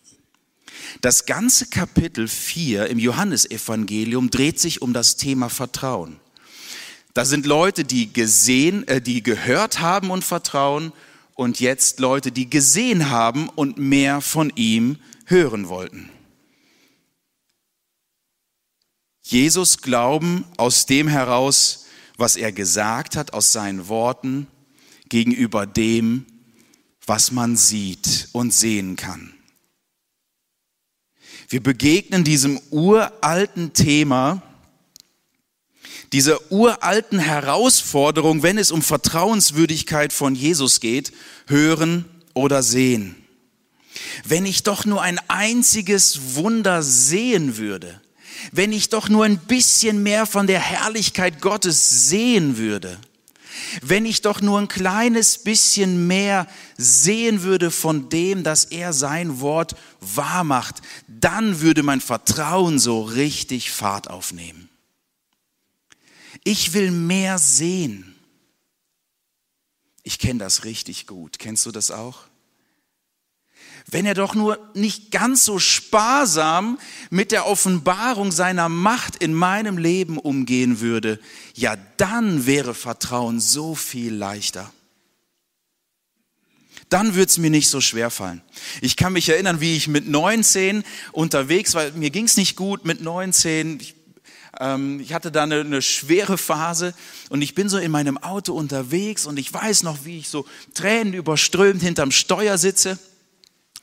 Das 1.00 1.26
ganze 1.26 1.66
Kapitel 1.66 2.28
4 2.28 2.86
im 2.86 2.98
Johannesevangelium 2.98 4.30
dreht 4.30 4.60
sich 4.60 4.82
um 4.82 4.92
das 4.92 5.16
Thema 5.16 5.48
Vertrauen. 5.48 6.16
Da 7.14 7.24
sind 7.24 7.46
Leute, 7.46 7.84
die 7.84 8.12
gesehen, 8.12 8.86
äh, 8.88 9.00
die 9.00 9.22
gehört 9.22 9.80
haben 9.80 10.10
und 10.10 10.22
vertrauen 10.22 10.92
und 11.34 11.60
jetzt 11.60 11.98
Leute, 11.98 12.30
die 12.30 12.50
gesehen 12.50 13.10
haben 13.10 13.48
und 13.48 13.78
mehr 13.78 14.20
von 14.20 14.52
ihm 14.54 14.98
hören 15.24 15.68
wollten. 15.68 16.10
Jesus 19.28 19.78
glauben 19.78 20.44
aus 20.56 20.86
dem 20.86 21.08
heraus, 21.08 21.86
was 22.16 22.36
er 22.36 22.52
gesagt 22.52 23.16
hat, 23.16 23.32
aus 23.32 23.50
seinen 23.50 23.88
Worten, 23.88 24.46
gegenüber 25.08 25.66
dem, 25.66 26.26
was 27.04 27.32
man 27.32 27.56
sieht 27.56 28.28
und 28.30 28.54
sehen 28.54 28.94
kann. 28.94 29.34
Wir 31.48 31.60
begegnen 31.60 32.22
diesem 32.22 32.60
uralten 32.70 33.72
Thema, 33.72 34.42
dieser 36.12 36.52
uralten 36.52 37.18
Herausforderung, 37.18 38.44
wenn 38.44 38.58
es 38.58 38.70
um 38.70 38.80
Vertrauenswürdigkeit 38.80 40.12
von 40.12 40.36
Jesus 40.36 40.78
geht, 40.78 41.12
hören 41.48 42.04
oder 42.32 42.62
sehen. 42.62 43.16
Wenn 44.24 44.46
ich 44.46 44.62
doch 44.62 44.84
nur 44.84 45.02
ein 45.02 45.18
einziges 45.26 46.36
Wunder 46.36 46.84
sehen 46.84 47.56
würde, 47.56 48.00
wenn 48.52 48.72
ich 48.72 48.88
doch 48.88 49.08
nur 49.08 49.24
ein 49.24 49.38
bisschen 49.38 50.02
mehr 50.02 50.26
von 50.26 50.46
der 50.46 50.60
Herrlichkeit 50.60 51.40
Gottes 51.40 52.08
sehen 52.08 52.56
würde, 52.56 52.98
wenn 53.82 54.04
ich 54.06 54.22
doch 54.22 54.40
nur 54.40 54.58
ein 54.58 54.68
kleines 54.68 55.38
bisschen 55.38 56.06
mehr 56.06 56.46
sehen 56.76 57.42
würde 57.42 57.70
von 57.70 58.08
dem, 58.08 58.42
dass 58.42 58.64
er 58.64 58.92
sein 58.92 59.40
Wort 59.40 59.74
wahr 60.00 60.44
macht, 60.44 60.82
dann 61.08 61.60
würde 61.60 61.82
mein 61.82 62.00
Vertrauen 62.00 62.78
so 62.78 63.02
richtig 63.02 63.70
Fahrt 63.70 64.08
aufnehmen. 64.08 64.68
Ich 66.44 66.74
will 66.74 66.90
mehr 66.90 67.38
sehen. 67.38 68.14
Ich 70.02 70.18
kenne 70.18 70.38
das 70.38 70.64
richtig 70.64 71.06
gut. 71.06 71.38
Kennst 71.38 71.66
du 71.66 71.72
das 71.72 71.90
auch? 71.90 72.24
Wenn 73.88 74.04
er 74.04 74.14
doch 74.14 74.34
nur 74.34 74.58
nicht 74.74 75.12
ganz 75.12 75.44
so 75.44 75.58
sparsam 75.58 76.78
mit 77.10 77.30
der 77.30 77.46
Offenbarung 77.46 78.32
seiner 78.32 78.68
Macht 78.68 79.16
in 79.16 79.32
meinem 79.32 79.78
Leben 79.78 80.18
umgehen 80.18 80.80
würde, 80.80 81.20
ja 81.54 81.76
dann 81.96 82.46
wäre 82.46 82.74
Vertrauen 82.74 83.38
so 83.38 83.74
viel 83.74 84.12
leichter. 84.12 84.72
Dann 86.88 87.14
würde 87.14 87.30
es 87.30 87.38
mir 87.38 87.50
nicht 87.50 87.68
so 87.68 87.80
schwer 87.80 88.10
fallen. 88.10 88.42
Ich 88.80 88.96
kann 88.96 89.12
mich 89.12 89.28
erinnern, 89.28 89.60
wie 89.60 89.76
ich 89.76 89.88
mit 89.88 90.08
19 90.08 90.84
unterwegs 91.12 91.74
war. 91.74 91.90
Mir 91.92 92.10
ging 92.10 92.26
es 92.26 92.36
nicht 92.36 92.56
gut 92.56 92.84
mit 92.84 93.00
19. 93.00 93.80
Ich, 93.80 93.94
ähm, 94.60 95.00
ich 95.00 95.12
hatte 95.12 95.32
da 95.32 95.44
eine, 95.44 95.60
eine 95.60 95.82
schwere 95.82 96.38
Phase 96.38 96.94
und 97.28 97.42
ich 97.42 97.54
bin 97.54 97.68
so 97.68 97.78
in 97.78 97.90
meinem 97.90 98.18
Auto 98.18 98.52
unterwegs 98.52 99.26
und 99.26 99.36
ich 99.36 99.52
weiß 99.52 99.82
noch, 99.84 100.04
wie 100.04 100.18
ich 100.18 100.28
so 100.28 100.46
Tränen 100.74 101.12
überströmt 101.12 101.82
hinterm 101.82 102.10
Steuer 102.10 102.58
sitze 102.58 102.98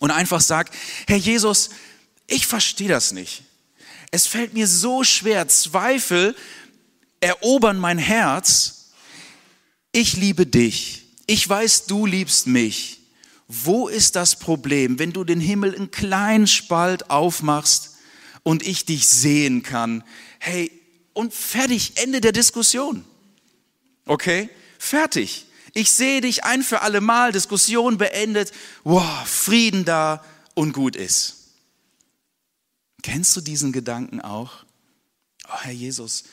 und 0.04 0.12
einfach 0.12 0.42
sagt, 0.42 0.76
Herr 1.08 1.16
Jesus, 1.16 1.70
ich 2.28 2.46
verstehe 2.46 2.90
das 2.90 3.14
nicht. 3.14 3.44
Es 4.12 4.28
fällt 4.28 4.54
mir 4.54 4.68
so 4.68 5.06
schwer, 5.06 5.48
Zweifel 5.48 6.36
erobern 7.22 7.80
mein 7.80 7.98
Herz. 7.98 8.92
Ich 9.94 10.18
liebe 10.18 10.46
dich. 10.46 11.06
Ich 11.26 11.48
weiß, 11.48 11.86
du 11.86 12.06
liebst 12.06 12.48
mich. 12.48 13.00
Wo 13.48 13.88
ist 13.88 14.18
das 14.18 14.38
Problem, 14.38 15.00
wenn 15.00 15.14
du 15.14 15.24
den 15.24 15.40
Himmel 15.40 15.72
in 15.72 15.90
kleinen 15.90 16.48
Spalt 16.48 17.10
aufmachst 17.10 17.96
und 18.44 18.62
ich 18.68 18.84
dich 18.84 19.08
sehen 19.08 19.64
kann? 19.64 20.04
Hey, 20.38 20.70
und 21.14 21.34
fertig, 21.34 21.94
Ende 21.96 22.20
der 22.20 22.34
Diskussion. 22.34 23.06
Okay? 24.06 24.50
Fertig. 24.78 25.46
Ich 25.74 25.92
sehe 25.92 26.22
dich 26.22 26.44
ein 26.44 26.62
für 26.62 26.82
alle 26.82 27.02
Mal, 27.02 27.32
Diskussion 27.32 27.98
beendet, 27.98 28.52
wow, 28.84 29.28
Frieden 29.28 29.86
da 29.86 30.24
und 30.54 30.72
gut 30.74 30.96
ist. 30.96 31.38
Kennst 33.02 33.36
du 33.36 33.42
diesen 33.42 33.72
Gedanken 33.72 34.22
auch? 34.22 34.64
Oh 35.48 35.60
Herr 35.62 35.74
Jesus, 35.74 36.24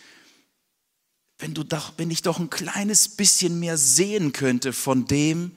wenn, 1.39 1.55
du 1.55 1.65
doch, 1.65 1.95
wenn 1.97 2.11
ich 2.11 2.23
doch 2.23 2.39
ein 2.39 2.51
kleines 2.51 3.09
bisschen 3.09 3.59
mehr 3.59 3.79
sehen 3.79 4.33
könnte 4.33 4.73
von 4.73 5.07
dem, 5.07 5.53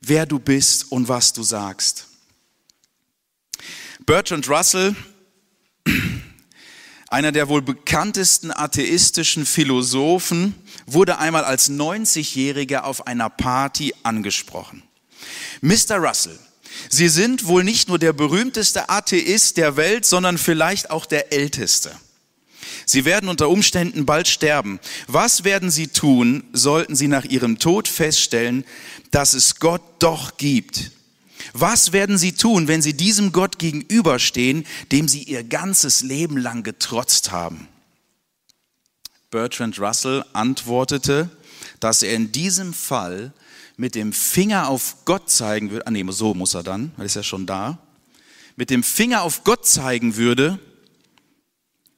wer 0.00 0.26
du 0.26 0.38
bist 0.38 0.92
und 0.92 1.08
was 1.08 1.32
du 1.32 1.42
sagst. 1.42 2.06
Bertrand 4.06 4.48
Russell, 4.48 4.94
einer 7.10 7.32
der 7.32 7.48
wohl 7.48 7.62
bekanntesten 7.62 8.50
atheistischen 8.50 9.46
Philosophen, 9.46 10.54
wurde 10.86 11.18
einmal 11.18 11.44
als 11.44 11.70
90-Jähriger 11.70 12.80
auf 12.80 13.06
einer 13.06 13.30
Party 13.30 13.94
angesprochen. 14.02 14.82
Mr. 15.60 15.96
Russell, 15.96 16.38
Sie 16.88 17.08
sind 17.08 17.46
wohl 17.46 17.64
nicht 17.64 17.88
nur 17.88 17.98
der 17.98 18.12
berühmteste 18.12 18.88
Atheist 18.88 19.56
der 19.56 19.76
Welt, 19.76 20.06
sondern 20.06 20.38
vielleicht 20.38 20.90
auch 20.90 21.06
der 21.06 21.32
älteste. 21.32 21.90
Sie 22.86 23.04
werden 23.04 23.28
unter 23.28 23.50
Umständen 23.50 24.06
bald 24.06 24.28
sterben. 24.28 24.80
Was 25.06 25.44
werden 25.44 25.70
Sie 25.70 25.88
tun, 25.88 26.44
sollten 26.52 26.96
Sie 26.96 27.08
nach 27.08 27.24
Ihrem 27.24 27.58
Tod 27.58 27.88
feststellen, 27.88 28.64
dass 29.10 29.34
es 29.34 29.58
Gott 29.58 29.82
doch 29.98 30.36
gibt? 30.36 30.92
Was 31.52 31.92
werden 31.92 32.18
Sie 32.18 32.32
tun, 32.32 32.68
wenn 32.68 32.82
Sie 32.82 32.94
diesem 32.94 33.32
Gott 33.32 33.58
gegenüberstehen, 33.58 34.66
dem 34.92 35.08
Sie 35.08 35.22
Ihr 35.22 35.44
ganzes 35.44 36.02
Leben 36.02 36.36
lang 36.36 36.62
getrotzt 36.62 37.30
haben? 37.30 37.68
Bertrand 39.30 39.78
Russell 39.78 40.24
antwortete, 40.32 41.30
dass 41.80 42.02
er 42.02 42.14
in 42.14 42.32
diesem 42.32 42.72
Fall 42.72 43.32
mit 43.76 43.94
dem 43.94 44.12
Finger 44.12 44.68
auf 44.68 45.04
Gott 45.04 45.30
zeigen 45.30 45.70
würde, 45.70 45.86
ah 45.86 45.90
nee, 45.90 46.04
so 46.08 46.34
muss 46.34 46.54
er 46.54 46.62
dann, 46.62 46.92
weil 46.96 47.06
ist 47.06 47.16
ja 47.16 47.22
schon 47.22 47.46
da, 47.46 47.78
mit 48.56 48.70
dem 48.70 48.82
Finger 48.82 49.22
auf 49.22 49.44
Gott 49.44 49.66
zeigen 49.66 50.16
würde 50.16 50.58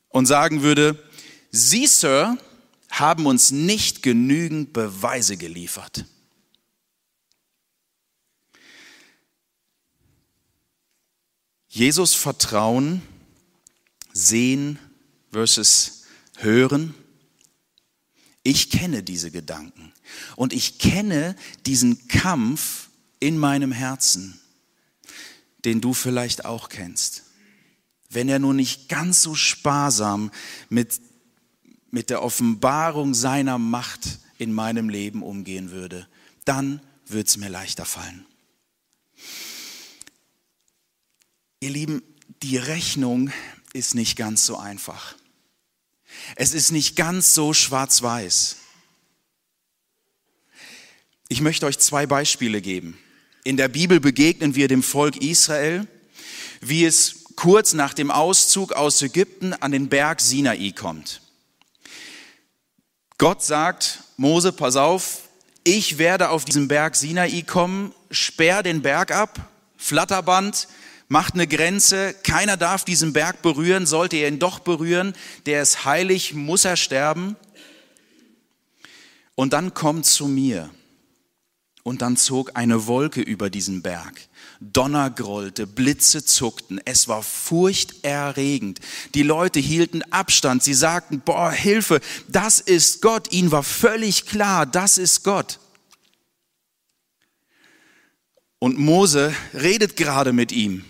und 0.09 0.27
sagen 0.27 0.63
würde, 0.63 1.03
Sie, 1.51 1.87
Sir, 1.87 2.37
haben 2.91 3.27
uns 3.27 3.51
nicht 3.51 4.03
genügend 4.03 4.73
Beweise 4.73 5.37
geliefert. 5.37 6.05
Jesus 11.73 12.15
Vertrauen, 12.15 13.01
sehen 14.13 14.81
versus 15.31 16.03
hören. 16.37 16.97
Ich 18.43 18.71
kenne 18.71 19.05
diese 19.05 19.31
Gedanken 19.31 19.93
und 20.35 20.53
ich 20.53 20.81
kenne 20.81 21.37
diesen 21.67 22.09
Kampf 22.09 22.91
in 23.21 23.39
meinem 23.39 23.71
Herzen, 23.71 24.41
den 25.65 25.81
du 25.81 25.95
vielleicht 25.95 26.45
auch 26.45 26.71
kennst. 26.71 27.23
Wenn 28.09 28.29
er 28.29 28.41
nur 28.41 28.55
nicht 28.55 28.89
ganz 28.89 29.23
so 29.23 29.37
sparsam 29.37 30.33
mit, 30.71 31.01
mit 31.93 32.11
der 32.11 32.23
Offenbarung 32.23 33.15
seiner 33.15 33.59
Macht 33.59 34.19
in 34.39 34.53
meinem 34.53 34.89
Leben 34.89 35.23
umgehen 35.23 35.71
würde, 35.71 36.09
dann 36.45 36.81
würde 37.07 37.29
es 37.29 37.37
mir 37.37 37.49
leichter 37.49 37.85
fallen. 37.85 38.27
Ihr 41.63 41.69
Lieben, 41.69 42.03
die 42.43 42.57
Rechnung 42.57 43.31
ist 43.75 43.95
nicht 43.95 44.17
ganz 44.17 44.47
so 44.47 44.57
einfach. 44.57 45.15
Es 46.35 46.55
ist 46.55 46.71
nicht 46.71 46.97
ganz 46.97 47.35
so 47.35 47.53
schwarz-weiß. 47.53 48.57
Ich 51.29 51.43
möchte 51.43 51.67
euch 51.67 51.79
zwei 51.79 52.07
Beispiele 52.07 52.63
geben. 52.63 52.99
In 53.45 53.59
der 53.59 53.69
Bibel 53.69 54.01
begegnen 54.01 54.55
wir 54.55 54.69
dem 54.69 54.83
Volk 54.83 55.19
Israel, 55.19 55.87
wie 56.63 56.87
es 56.87 57.25
kurz 57.37 57.75
nach 57.75 57.93
dem 57.93 58.11
Auszug 58.11 58.73
aus 58.73 59.03
Ägypten 59.03 59.53
an 59.53 59.71
den 59.71 59.91
Berg 59.91 60.23
Sinai 60.23 60.73
kommt. 60.73 61.21
Gott 63.19 63.43
sagt, 63.43 64.03
Mose, 64.17 64.53
pass 64.53 64.77
auf, 64.77 65.29
ich 65.65 65.99
werde 65.99 66.31
auf 66.31 66.47
diesen 66.47 66.69
Berg 66.69 66.97
Sinai 66.97 67.43
kommen, 67.43 67.95
sperr 68.11 68.63
den 68.63 68.81
Berg 68.81 69.11
ab, 69.11 69.51
Flatterband, 69.77 70.67
macht 71.11 71.35
eine 71.35 71.49
Grenze, 71.49 72.15
keiner 72.23 72.57
darf 72.57 72.85
diesen 72.85 73.13
Berg 73.13 73.43
berühren, 73.43 73.85
sollte 73.85 74.17
er 74.17 74.29
ihn 74.29 74.39
doch 74.39 74.61
berühren, 74.61 75.13
der 75.45 75.61
ist 75.61 75.85
heilig, 75.85 76.35
muss 76.35 76.65
er 76.65 76.77
sterben. 76.77 77.35
Und 79.35 79.53
dann 79.53 79.75
kommt 79.75 80.07
zu 80.07 80.29
mir. 80.29 80.71
Und 81.83 82.01
dann 82.03 82.17
zog 82.17 82.53
eine 82.55 82.87
Wolke 82.87 83.23
über 83.23 83.51
diesen 83.51 83.83
Berg. 83.83 84.29
Donner 84.61 85.11
grollte, 85.11 85.67
Blitze 85.67 86.25
zuckten, 86.25 86.81
es 86.85 87.09
war 87.09 87.25
furchterregend. 87.25 88.79
Die 89.15 89.25
Leute 89.25 89.59
hielten 89.59 90.03
Abstand, 90.13 90.63
sie 90.63 90.75
sagten, 90.75 91.23
boah, 91.23 91.51
Hilfe, 91.51 92.01
das 92.29 92.61
ist 92.61 93.03
Gott. 93.03 93.33
Ihnen 93.33 93.51
war 93.51 93.65
völlig 93.65 94.27
klar, 94.27 94.65
das 94.65 94.97
ist 94.97 95.25
Gott. 95.25 95.59
Und 98.61 98.79
Mose 98.79 99.35
redet 99.55 99.97
gerade 99.97 100.33
mit 100.33 100.53
ihm. 100.53 100.85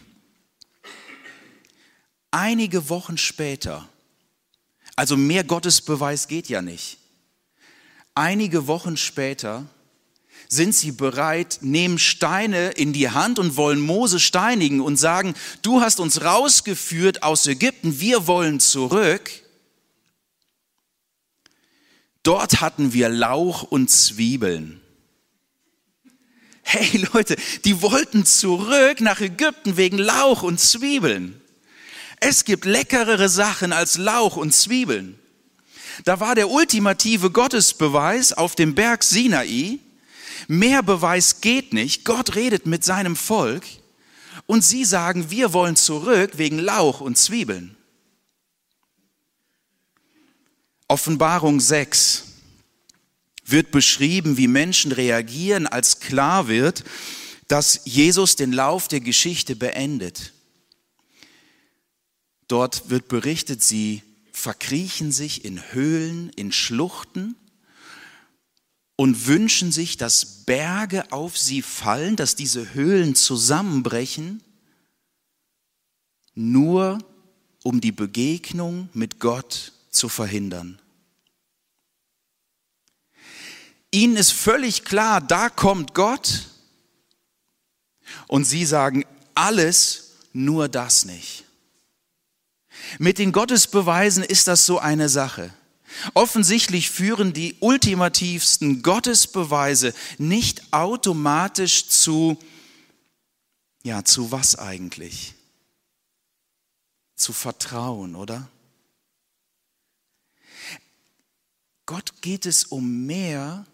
Einige 2.31 2.89
Wochen 2.89 3.19
später, 3.19 3.89
also 4.95 5.17
mehr 5.17 5.43
Gottesbeweis 5.43 6.29
geht 6.29 6.49
ja 6.49 6.63
nicht, 6.63 6.99
einige 8.15 8.67
Wochen 8.69 8.97
später 8.97 9.67
sind 10.49 10.75
sie 10.75 10.93
bereit, 10.93 11.59
nehmen 11.61 11.99
Steine 11.99 12.71
in 12.71 12.93
die 12.93 13.11
Hand 13.11 13.39
und 13.39 13.57
wollen 13.57 13.81
Mose 13.81 14.19
steinigen 14.19 14.81
und 14.81 14.97
sagen, 14.97 15.35
du 15.63 15.81
hast 15.81 16.01
uns 16.01 16.23
rausgeführt 16.23 17.23
aus 17.23 17.47
Ägypten, 17.47 18.01
wir 18.01 18.27
wollen 18.27 18.59
zurück. 18.59 19.31
Dort 22.23 22.61
hatten 22.61 22.93
wir 22.93 23.09
Lauch 23.09 23.63
und 23.63 23.91
Zwiebeln. 23.91 24.81
Hey 26.63 27.07
Leute, 27.13 27.37
die 27.65 27.81
wollten 27.81 28.27
zurück 28.27 29.01
nach 29.01 29.21
Ägypten 29.21 29.77
wegen 29.77 29.99
Lauch 29.99 30.43
und 30.43 30.61
Zwiebeln. 30.61 31.41
Es 32.21 32.45
gibt 32.45 32.67
leckerere 32.67 33.31
Sachen 33.31 33.73
als 33.73 33.97
Lauch 33.97 34.37
und 34.37 34.53
Zwiebeln. 34.53 35.19
Da 36.05 36.21
war 36.21 36.35
der 36.35 36.51
ultimative 36.51 37.31
Gottesbeweis 37.31 38.35
auf 38.35 38.55
dem 38.55 38.75
Berg 38.75 39.03
Sinai. 39.03 39.79
Mehr 40.47 40.83
Beweis 40.83 41.41
geht 41.41 41.73
nicht. 41.73 42.05
Gott 42.05 42.35
redet 42.37 42.67
mit 42.67 42.85
seinem 42.85 43.17
Volk 43.17 43.65
und 44.47 44.63
sie 44.63 44.85
sagen, 44.85 45.31
wir 45.31 45.53
wollen 45.55 45.77
zurück 45.77 46.33
wegen 46.37 46.59
Lauch 46.59 47.01
und 47.01 47.17
Zwiebeln. 47.17 47.77
Offenbarung 50.89 51.61
6 51.61 52.25
wird 53.45 53.71
beschrieben, 53.71 54.37
wie 54.37 54.49
Menschen 54.49 54.93
reagieren, 54.93 55.67
als 55.67 56.01
klar 56.01 56.49
wird, 56.49 56.85
dass 57.49 57.81
Jesus 57.85 58.37
den 58.37 58.53
Lauf 58.53 58.89
der 58.89 59.01
Geschichte 59.01 59.57
beendet. 59.57 60.33
Dort 62.51 62.91
wird 62.91 63.07
berichtet, 63.07 63.63
sie 63.63 64.03
verkriechen 64.33 65.13
sich 65.13 65.45
in 65.45 65.73
Höhlen, 65.73 66.31
in 66.31 66.51
Schluchten 66.51 67.37
und 68.97 69.29
wünschen 69.29 69.71
sich, 69.71 69.97
dass 69.97 70.43
Berge 70.47 71.13
auf 71.13 71.39
sie 71.39 71.63
fallen, 71.63 72.17
dass 72.17 72.35
diese 72.35 72.75
Höhlen 72.75 73.15
zusammenbrechen, 73.15 74.43
nur 76.35 76.99
um 77.63 77.81
die 77.81 77.93
Begegnung 77.93 78.89
mit 78.95 79.21
Gott 79.21 79.73
zu 79.93 80.09
verhindern. 80.09 80.81
Ihnen 83.93 84.17
ist 84.17 84.33
völlig 84.33 84.85
klar, 84.85 85.21
da 85.21 85.51
kommt 85.51 85.95
Gott 85.95 86.49
und 88.27 88.45
sie 88.45 88.67
sagen 88.67 89.05
alles, 89.37 90.17
nur 90.33 90.69
das 90.69 91.05
nicht. 91.05 91.45
Mit 92.99 93.19
den 93.19 93.33
Gottesbeweisen 93.33 94.23
ist 94.23 94.49
das 94.49 94.67
so 94.67 94.79
eine 94.79 95.09
Sache. 95.09 95.53
Offensichtlich 96.15 96.91
führen 96.91 97.33
die 97.33 97.57
ultimativsten 97.61 98.83
Gottesbeweise 98.83 99.93
nicht 100.19 100.73
automatisch 100.73 101.89
zu, 101.89 102.39
ja, 103.83 104.05
zu 104.05 104.31
was 104.31 104.57
eigentlich? 104.57 105.35
Zu 107.17 107.33
Vertrauen, 107.33 108.15
oder? 108.15 108.49
Gott 111.87 112.23
geht 112.23 112.47
es 112.47 112.65
um 112.65 113.05
mehr, 113.07 113.67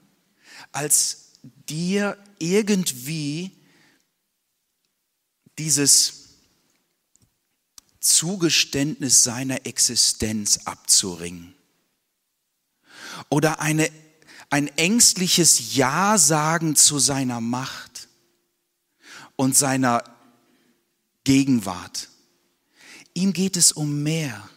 als 0.72 1.32
dir 1.68 2.16
irgendwie 2.38 3.52
dieses 5.58 6.25
Zugeständnis 8.06 9.22
seiner 9.22 9.66
Existenz 9.66 10.60
abzuringen. 10.64 11.54
Oder 13.28 13.60
eine, 13.60 13.90
ein 14.50 14.68
ängstliches 14.76 15.74
Ja 15.74 16.18
sagen 16.18 16.76
zu 16.76 16.98
seiner 16.98 17.40
Macht 17.40 18.08
und 19.36 19.56
seiner 19.56 20.04
Gegenwart. 21.24 22.08
Ihm 23.14 23.32
geht 23.32 23.56
es 23.56 23.72
um 23.72 24.02
mehr. 24.02 24.48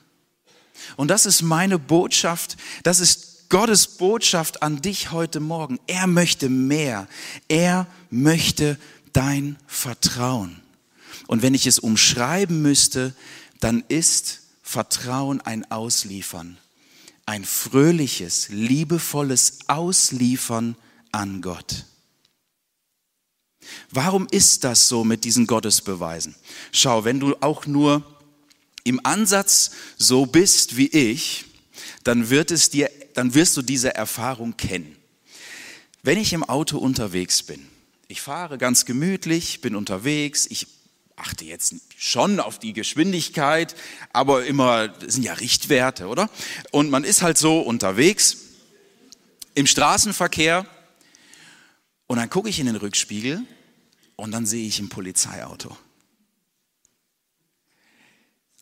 Und 0.96 1.10
das 1.10 1.26
ist 1.26 1.42
meine 1.42 1.80
Botschaft, 1.80 2.58
das 2.84 3.00
ist 3.00 3.50
Gottes 3.50 3.88
Botschaft 3.88 4.62
an 4.62 4.82
dich 4.82 5.12
heute 5.12 5.40
Morgen. 5.40 5.80
Er 5.88 6.06
möchte 6.06 6.50
mehr. 6.50 7.08
Er 7.48 7.88
möchte 8.12 8.78
dein 9.12 9.58
Vertrauen. 9.66 10.62
Und 11.26 11.42
wenn 11.42 11.56
ich 11.56 11.66
es 11.66 11.80
umschreiben 11.80 12.62
müsste, 12.62 13.16
dann 13.60 13.84
ist 13.88 14.42
Vertrauen 14.62 15.42
ein 15.42 15.70
Ausliefern, 15.72 16.58
ein 17.26 17.44
fröhliches, 17.44 18.50
liebevolles 18.50 19.60
Ausliefern 19.68 20.76
an 21.12 21.42
Gott. 21.42 21.86
Warum 23.92 24.28
ist 24.32 24.64
das 24.64 24.88
so 24.88 25.04
mit 25.04 25.24
diesen 25.26 25.48
Gottesbeweisen? 25.48 26.36
Schau, 26.72 27.04
wenn 27.04 27.20
du 27.20 27.36
auch 27.42 27.66
nur 27.66 28.04
im 28.84 29.04
Ansatz 29.06 29.72
so 29.98 30.26
bist 30.26 30.78
wie 30.78 30.88
ich, 30.88 31.46
dann 32.04 32.30
wird 32.30 32.52
es 32.52 32.70
dir, 32.70 32.90
dann 33.14 33.34
wirst 33.34 33.58
du 33.58 33.62
diese 33.62 33.94
Erfahrung 33.94 34.56
kennen. 34.58 34.96
Wenn 36.02 36.18
ich 36.18 36.34
im 36.34 36.44
Auto 36.44 36.78
unterwegs 36.78 37.44
bin, 37.44 37.68
ich 38.08 38.22
fahre 38.22 38.58
ganz 38.58 38.86
gemütlich, 38.86 39.62
bin 39.62 39.76
unterwegs, 39.76 40.48
ich 40.50 40.68
achte 41.20 41.46
jetzt 41.46 41.76
schon 41.98 42.40
auf 42.40 42.60
die 42.60 42.74
Geschwindigkeit, 42.74 43.76
aber 44.14 44.46
immer, 44.46 44.88
das 44.88 45.16
sind 45.16 45.24
ja 45.24 45.34
Richtwerte, 45.34 46.08
oder? 46.08 46.30
Und 46.72 46.90
man 46.90 47.04
ist 47.04 47.22
halt 47.22 47.38
so 47.38 47.60
unterwegs 47.60 48.38
im 49.54 49.68
Straßenverkehr 49.68 50.66
und 52.08 52.18
dann 52.18 52.30
gucke 52.30 52.50
ich 52.50 52.60
in 52.60 52.66
den 52.66 52.76
Rückspiegel 52.76 53.42
und 54.16 54.32
dann 54.32 54.46
sehe 54.46 54.68
ich 54.68 54.80
ein 54.80 54.90
Polizeiauto. 54.90 55.78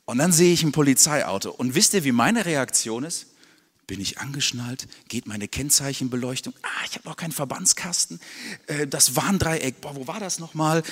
Und 0.06 0.20
dann 0.20 0.32
sehe 0.32 0.54
ich 0.54 0.64
ein 0.64 0.72
Polizeiauto. 0.72 1.52
Und 1.52 1.76
wisst 1.76 1.94
ihr, 1.94 2.06
wie 2.06 2.14
meine 2.14 2.46
Reaktion 2.46 3.04
ist? 3.04 3.28
Bin 3.88 4.02
ich 4.02 4.20
angeschnallt? 4.20 4.88
Geht 5.08 5.28
meine 5.28 5.48
Kennzeichenbeleuchtung? 5.48 6.54
Ah, 6.62 6.86
ich 6.86 6.96
habe 6.96 7.08
noch 7.08 7.16
keinen 7.16 7.32
Verbandskasten. 7.32 8.20
Äh, 8.68 8.88
das 8.88 9.16
Warndreieck, 9.16 9.82
boah, 9.82 9.96
wo 9.96 10.08
war 10.08 10.20
das 10.20 10.40
nochmal? 10.40 10.84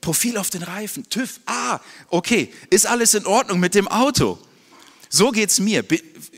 Profil 0.00 0.36
auf 0.36 0.50
den 0.50 0.62
Reifen, 0.62 1.08
TÜV. 1.08 1.40
Ah, 1.46 1.80
okay, 2.08 2.52
ist 2.70 2.86
alles 2.86 3.14
in 3.14 3.26
Ordnung 3.26 3.60
mit 3.60 3.74
dem 3.74 3.88
Auto? 3.88 4.38
So 5.10 5.30
geht's 5.30 5.58
mir. 5.58 5.84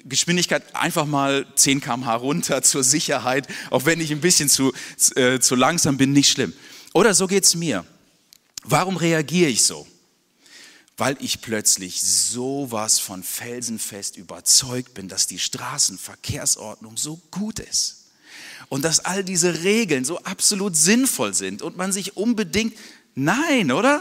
Geschwindigkeit 0.05 0.75
einfach 0.75 1.07
mal 1.07 1.47
10 1.57 1.81
km/h 1.81 2.15
runter 2.17 2.63
zur 2.65 2.85
Sicherheit, 2.85 3.49
auch 3.71 3.85
wenn 3.85 4.01
ich 4.01 4.13
ein 4.13 4.21
bisschen 4.21 4.49
zu, 4.49 4.73
äh, 5.17 5.41
zu 5.41 5.57
langsam 5.57 5.97
bin, 5.97 6.13
nicht 6.13 6.31
schlimm. 6.31 6.53
Oder 6.93 7.15
so 7.15 7.27
geht's 7.27 7.55
mir. 7.55 7.85
Warum 8.65 8.97
reagiere 8.97 9.51
ich 9.51 9.65
so? 9.65 9.87
weil 10.97 11.17
ich 11.21 11.41
plötzlich 11.41 12.03
sowas 12.03 12.99
von 12.99 13.23
felsenfest 13.23 14.19
überzeugt 14.19 14.93
bin, 14.93 15.09
dass 15.09 15.27
die 15.27 15.39
Straßenverkehrsordnung 15.39 16.99
so 16.99 17.17
gut 17.31 17.59
ist 17.59 18.00
und 18.71 18.85
dass 18.85 19.01
all 19.01 19.25
diese 19.25 19.65
Regeln 19.65 20.05
so 20.07 20.21
absolut 20.21 20.77
sinnvoll 20.77 21.35
sind 21.35 21.61
und 21.61 21.77
man 21.77 21.93
sich 21.93 22.17
unbedingt, 22.17 22.75
nein, 23.15 23.73
oder? 23.73 24.01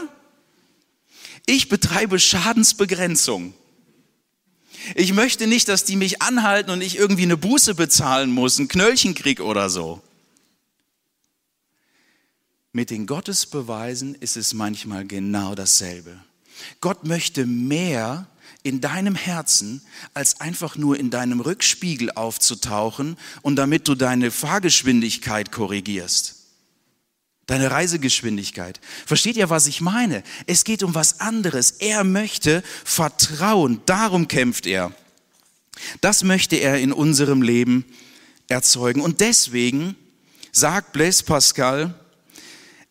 Ich 1.44 1.68
betreibe 1.68 2.20
Schadensbegrenzung. 2.20 3.52
Ich 4.94 5.12
möchte 5.12 5.48
nicht, 5.48 5.68
dass 5.68 5.84
die 5.84 5.96
mich 5.96 6.22
anhalten 6.22 6.70
und 6.70 6.82
ich 6.82 6.96
irgendwie 6.96 7.24
eine 7.24 7.36
Buße 7.36 7.74
bezahlen 7.74 8.30
muss, 8.30 8.58
einen 8.58 8.68
Knöllchenkrieg 8.68 9.40
oder 9.40 9.68
so. 9.68 10.00
Mit 12.72 12.90
den 12.90 13.06
Gottesbeweisen 13.06 14.14
ist 14.14 14.36
es 14.36 14.54
manchmal 14.54 15.04
genau 15.04 15.56
dasselbe. 15.56 16.16
Gott 16.80 17.02
möchte 17.02 17.44
mehr 17.44 18.28
in 18.62 18.80
deinem 18.80 19.14
Herzen, 19.14 19.82
als 20.14 20.40
einfach 20.40 20.76
nur 20.76 20.98
in 20.98 21.10
deinem 21.10 21.40
Rückspiegel 21.40 22.12
aufzutauchen 22.12 23.16
und 23.42 23.56
damit 23.56 23.88
du 23.88 23.94
deine 23.94 24.30
Fahrgeschwindigkeit 24.30 25.50
korrigierst. 25.50 26.36
Deine 27.46 27.70
Reisegeschwindigkeit. 27.70 28.80
Versteht 29.06 29.36
ihr, 29.36 29.50
was 29.50 29.66
ich 29.66 29.80
meine? 29.80 30.22
Es 30.46 30.64
geht 30.64 30.82
um 30.82 30.94
was 30.94 31.20
anderes. 31.20 31.72
Er 31.72 32.04
möchte 32.04 32.62
Vertrauen. 32.84 33.80
Darum 33.86 34.28
kämpft 34.28 34.66
er. 34.66 34.92
Das 36.00 36.22
möchte 36.22 36.56
er 36.56 36.78
in 36.78 36.92
unserem 36.92 37.42
Leben 37.42 37.84
erzeugen. 38.46 39.00
Und 39.00 39.20
deswegen 39.20 39.96
sagt 40.52 40.92
Blaise 40.92 41.24
Pascal, 41.24 41.94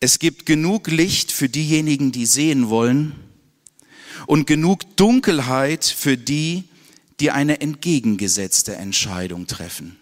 es 0.00 0.18
gibt 0.18 0.46
genug 0.46 0.88
Licht 0.88 1.30
für 1.30 1.48
diejenigen, 1.48 2.10
die 2.10 2.26
sehen 2.26 2.68
wollen 2.68 3.29
und 4.30 4.46
genug 4.46 4.96
Dunkelheit 4.96 5.84
für 5.84 6.16
die, 6.16 6.68
die 7.18 7.32
eine 7.32 7.60
entgegengesetzte 7.60 8.76
Entscheidung 8.76 9.48
treffen. 9.48 9.98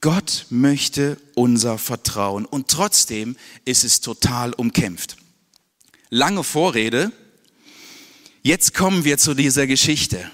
Gott 0.00 0.46
möchte 0.48 1.20
unser 1.34 1.76
Vertrauen 1.76 2.44
und 2.46 2.68
trotzdem 2.68 3.36
ist 3.64 3.82
es 3.82 4.00
total 4.00 4.52
umkämpft. 4.52 5.16
Lange 6.08 6.44
Vorrede, 6.44 7.10
jetzt 8.44 8.74
kommen 8.74 9.02
wir 9.02 9.18
zu 9.18 9.34
dieser 9.34 9.66
Geschichte. 9.66 10.30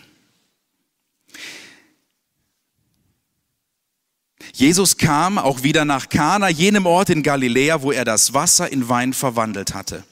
Jesus 4.52 4.98
kam 4.98 5.38
auch 5.38 5.62
wieder 5.62 5.86
nach 5.86 6.10
Kana, 6.10 6.50
jenem 6.50 6.84
Ort 6.84 7.08
in 7.08 7.22
Galiläa, 7.22 7.80
wo 7.80 7.90
er 7.90 8.04
das 8.04 8.34
Wasser 8.34 8.70
in 8.70 8.90
Wein 8.90 9.14
verwandelt 9.14 9.72
hatte. 9.72 10.04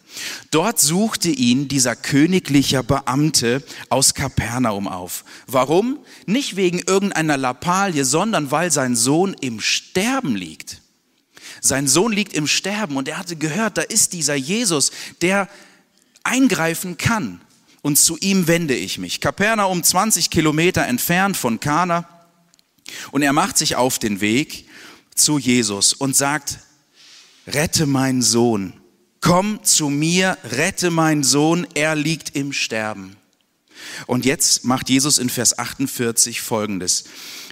Dort 0.50 0.80
suchte 0.80 1.28
ihn 1.28 1.68
dieser 1.68 1.96
königliche 1.96 2.82
Beamte 2.82 3.62
aus 3.88 4.14
Kapernaum 4.14 4.88
auf. 4.88 5.24
Warum? 5.46 5.98
Nicht 6.26 6.56
wegen 6.56 6.80
irgendeiner 6.80 7.36
Lappalie, 7.36 8.04
sondern 8.04 8.50
weil 8.50 8.70
sein 8.70 8.96
Sohn 8.96 9.34
im 9.40 9.60
Sterben 9.60 10.36
liegt. 10.36 10.82
Sein 11.60 11.86
Sohn 11.86 12.12
liegt 12.12 12.34
im 12.34 12.46
Sterben 12.46 12.96
und 12.96 13.08
er 13.08 13.18
hatte 13.18 13.36
gehört, 13.36 13.78
da 13.78 13.82
ist 13.82 14.12
dieser 14.12 14.34
Jesus, 14.34 14.90
der 15.20 15.48
eingreifen 16.22 16.96
kann. 16.96 17.40
Und 17.82 17.96
zu 17.96 18.16
ihm 18.18 18.46
wende 18.46 18.74
ich 18.74 18.98
mich. 18.98 19.20
Kapernaum 19.20 19.82
20 19.82 20.30
Kilometer 20.30 20.86
entfernt 20.86 21.36
von 21.36 21.60
Kana. 21.60 22.08
Und 23.12 23.22
er 23.22 23.32
macht 23.32 23.58
sich 23.58 23.76
auf 23.76 23.98
den 23.98 24.20
Weg 24.20 24.66
zu 25.14 25.38
Jesus 25.38 25.92
und 25.94 26.16
sagt, 26.16 26.58
rette 27.46 27.86
meinen 27.86 28.22
Sohn 28.22 28.77
komm 29.20 29.62
zu 29.64 29.88
mir, 29.88 30.38
rette 30.44 30.90
meinen 30.90 31.24
Sohn, 31.24 31.66
er 31.74 31.94
liegt 31.94 32.34
im 32.36 32.52
Sterben. 32.52 33.16
Und 34.06 34.24
jetzt 34.24 34.64
macht 34.64 34.88
Jesus 34.88 35.18
in 35.18 35.30
Vers 35.30 35.58
48 35.58 36.40
Folgendes. 36.40 37.04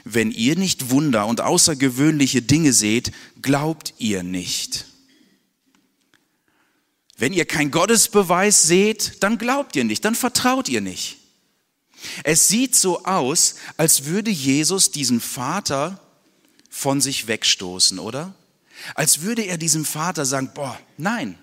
Wenn 0.04 0.30
ihr 0.30 0.56
nicht 0.56 0.90
Wunder 0.90 1.26
und 1.26 1.40
außergewöhnliche 1.40 2.42
Dinge 2.42 2.72
seht, 2.72 3.12
glaubt 3.42 3.94
ihr 3.98 4.22
nicht. 4.22 4.86
Wenn 7.18 7.32
ihr 7.32 7.46
kein 7.46 7.70
Gottesbeweis 7.70 8.62
seht, 8.62 9.22
dann 9.22 9.38
glaubt 9.38 9.74
ihr 9.74 9.84
nicht, 9.84 10.04
dann 10.04 10.14
vertraut 10.14 10.68
ihr 10.68 10.80
nicht. 10.80 11.18
Es 12.24 12.48
sieht 12.48 12.76
so 12.76 13.04
aus, 13.04 13.56
als 13.76 14.04
würde 14.04 14.30
Jesus 14.30 14.90
diesen 14.90 15.20
Vater 15.20 16.00
von 16.68 17.00
sich 17.00 17.26
wegstoßen, 17.26 17.98
oder? 17.98 18.34
Als 18.94 19.22
würde 19.22 19.42
er 19.42 19.56
diesem 19.56 19.86
Vater 19.86 20.26
sagen, 20.26 20.50
boah, 20.54 20.78
nein, 20.98 21.38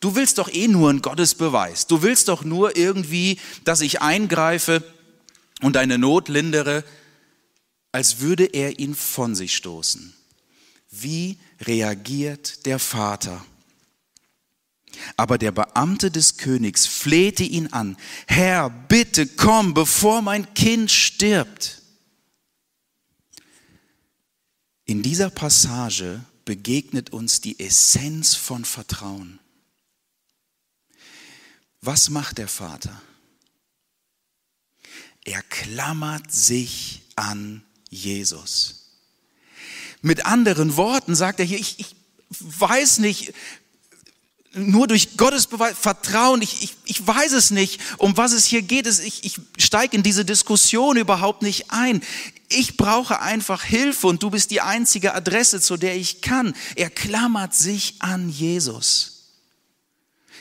Du 0.00 0.14
willst 0.14 0.38
doch 0.38 0.48
eh 0.52 0.68
nur 0.68 0.90
einen 0.90 1.02
Gottesbeweis. 1.02 1.86
Du 1.86 2.02
willst 2.02 2.28
doch 2.28 2.44
nur 2.44 2.76
irgendwie, 2.76 3.38
dass 3.64 3.80
ich 3.80 4.02
eingreife 4.02 4.82
und 5.62 5.76
deine 5.76 5.98
Not 5.98 6.28
lindere, 6.28 6.84
als 7.92 8.20
würde 8.20 8.44
er 8.44 8.78
ihn 8.78 8.94
von 8.94 9.34
sich 9.34 9.56
stoßen. 9.56 10.14
Wie 10.90 11.38
reagiert 11.60 12.66
der 12.66 12.78
Vater? 12.78 13.44
Aber 15.16 15.38
der 15.38 15.52
Beamte 15.52 16.10
des 16.10 16.36
Königs 16.36 16.86
flehte 16.86 17.42
ihn 17.42 17.68
an, 17.68 17.96
Herr, 18.26 18.70
bitte 18.70 19.26
komm, 19.26 19.74
bevor 19.74 20.22
mein 20.22 20.52
Kind 20.54 20.90
stirbt. 20.90 21.82
In 24.84 25.02
dieser 25.02 25.30
Passage 25.30 26.24
begegnet 26.44 27.10
uns 27.10 27.40
die 27.40 27.58
Essenz 27.58 28.34
von 28.34 28.64
Vertrauen. 28.64 29.40
Was 31.80 32.10
macht 32.10 32.38
der 32.38 32.48
Vater? 32.48 33.00
Er 35.24 35.42
klammert 35.42 36.32
sich 36.32 37.02
an 37.16 37.64
Jesus. 37.90 38.86
Mit 40.02 40.24
anderen 40.24 40.76
Worten 40.76 41.14
sagt 41.16 41.40
er 41.40 41.46
hier, 41.46 41.58
ich, 41.58 41.80
ich 41.80 41.96
weiß 42.38 42.98
nicht, 42.98 43.32
nur 44.56 44.86
durch 44.86 45.16
Gottes 45.16 45.48
Vertrauen, 45.78 46.40
ich, 46.42 46.62
ich, 46.62 46.76
ich 46.84 47.06
weiß 47.06 47.32
es 47.32 47.50
nicht, 47.50 47.80
um 47.98 48.16
was 48.16 48.32
es 48.32 48.44
hier 48.44 48.62
geht. 48.62 48.86
Ich, 48.86 49.24
ich 49.24 49.40
steige 49.58 49.96
in 49.96 50.02
diese 50.02 50.24
Diskussion 50.24 50.96
überhaupt 50.96 51.42
nicht 51.42 51.70
ein. 51.70 52.02
Ich 52.48 52.76
brauche 52.76 53.20
einfach 53.20 53.62
Hilfe 53.64 54.06
und 54.06 54.22
du 54.22 54.30
bist 54.30 54.50
die 54.50 54.60
einzige 54.60 55.14
Adresse, 55.14 55.60
zu 55.60 55.76
der 55.76 55.96
ich 55.96 56.22
kann. 56.22 56.54
Er 56.74 56.90
klammert 56.90 57.54
sich 57.54 57.96
an 57.98 58.28
Jesus. 58.30 59.15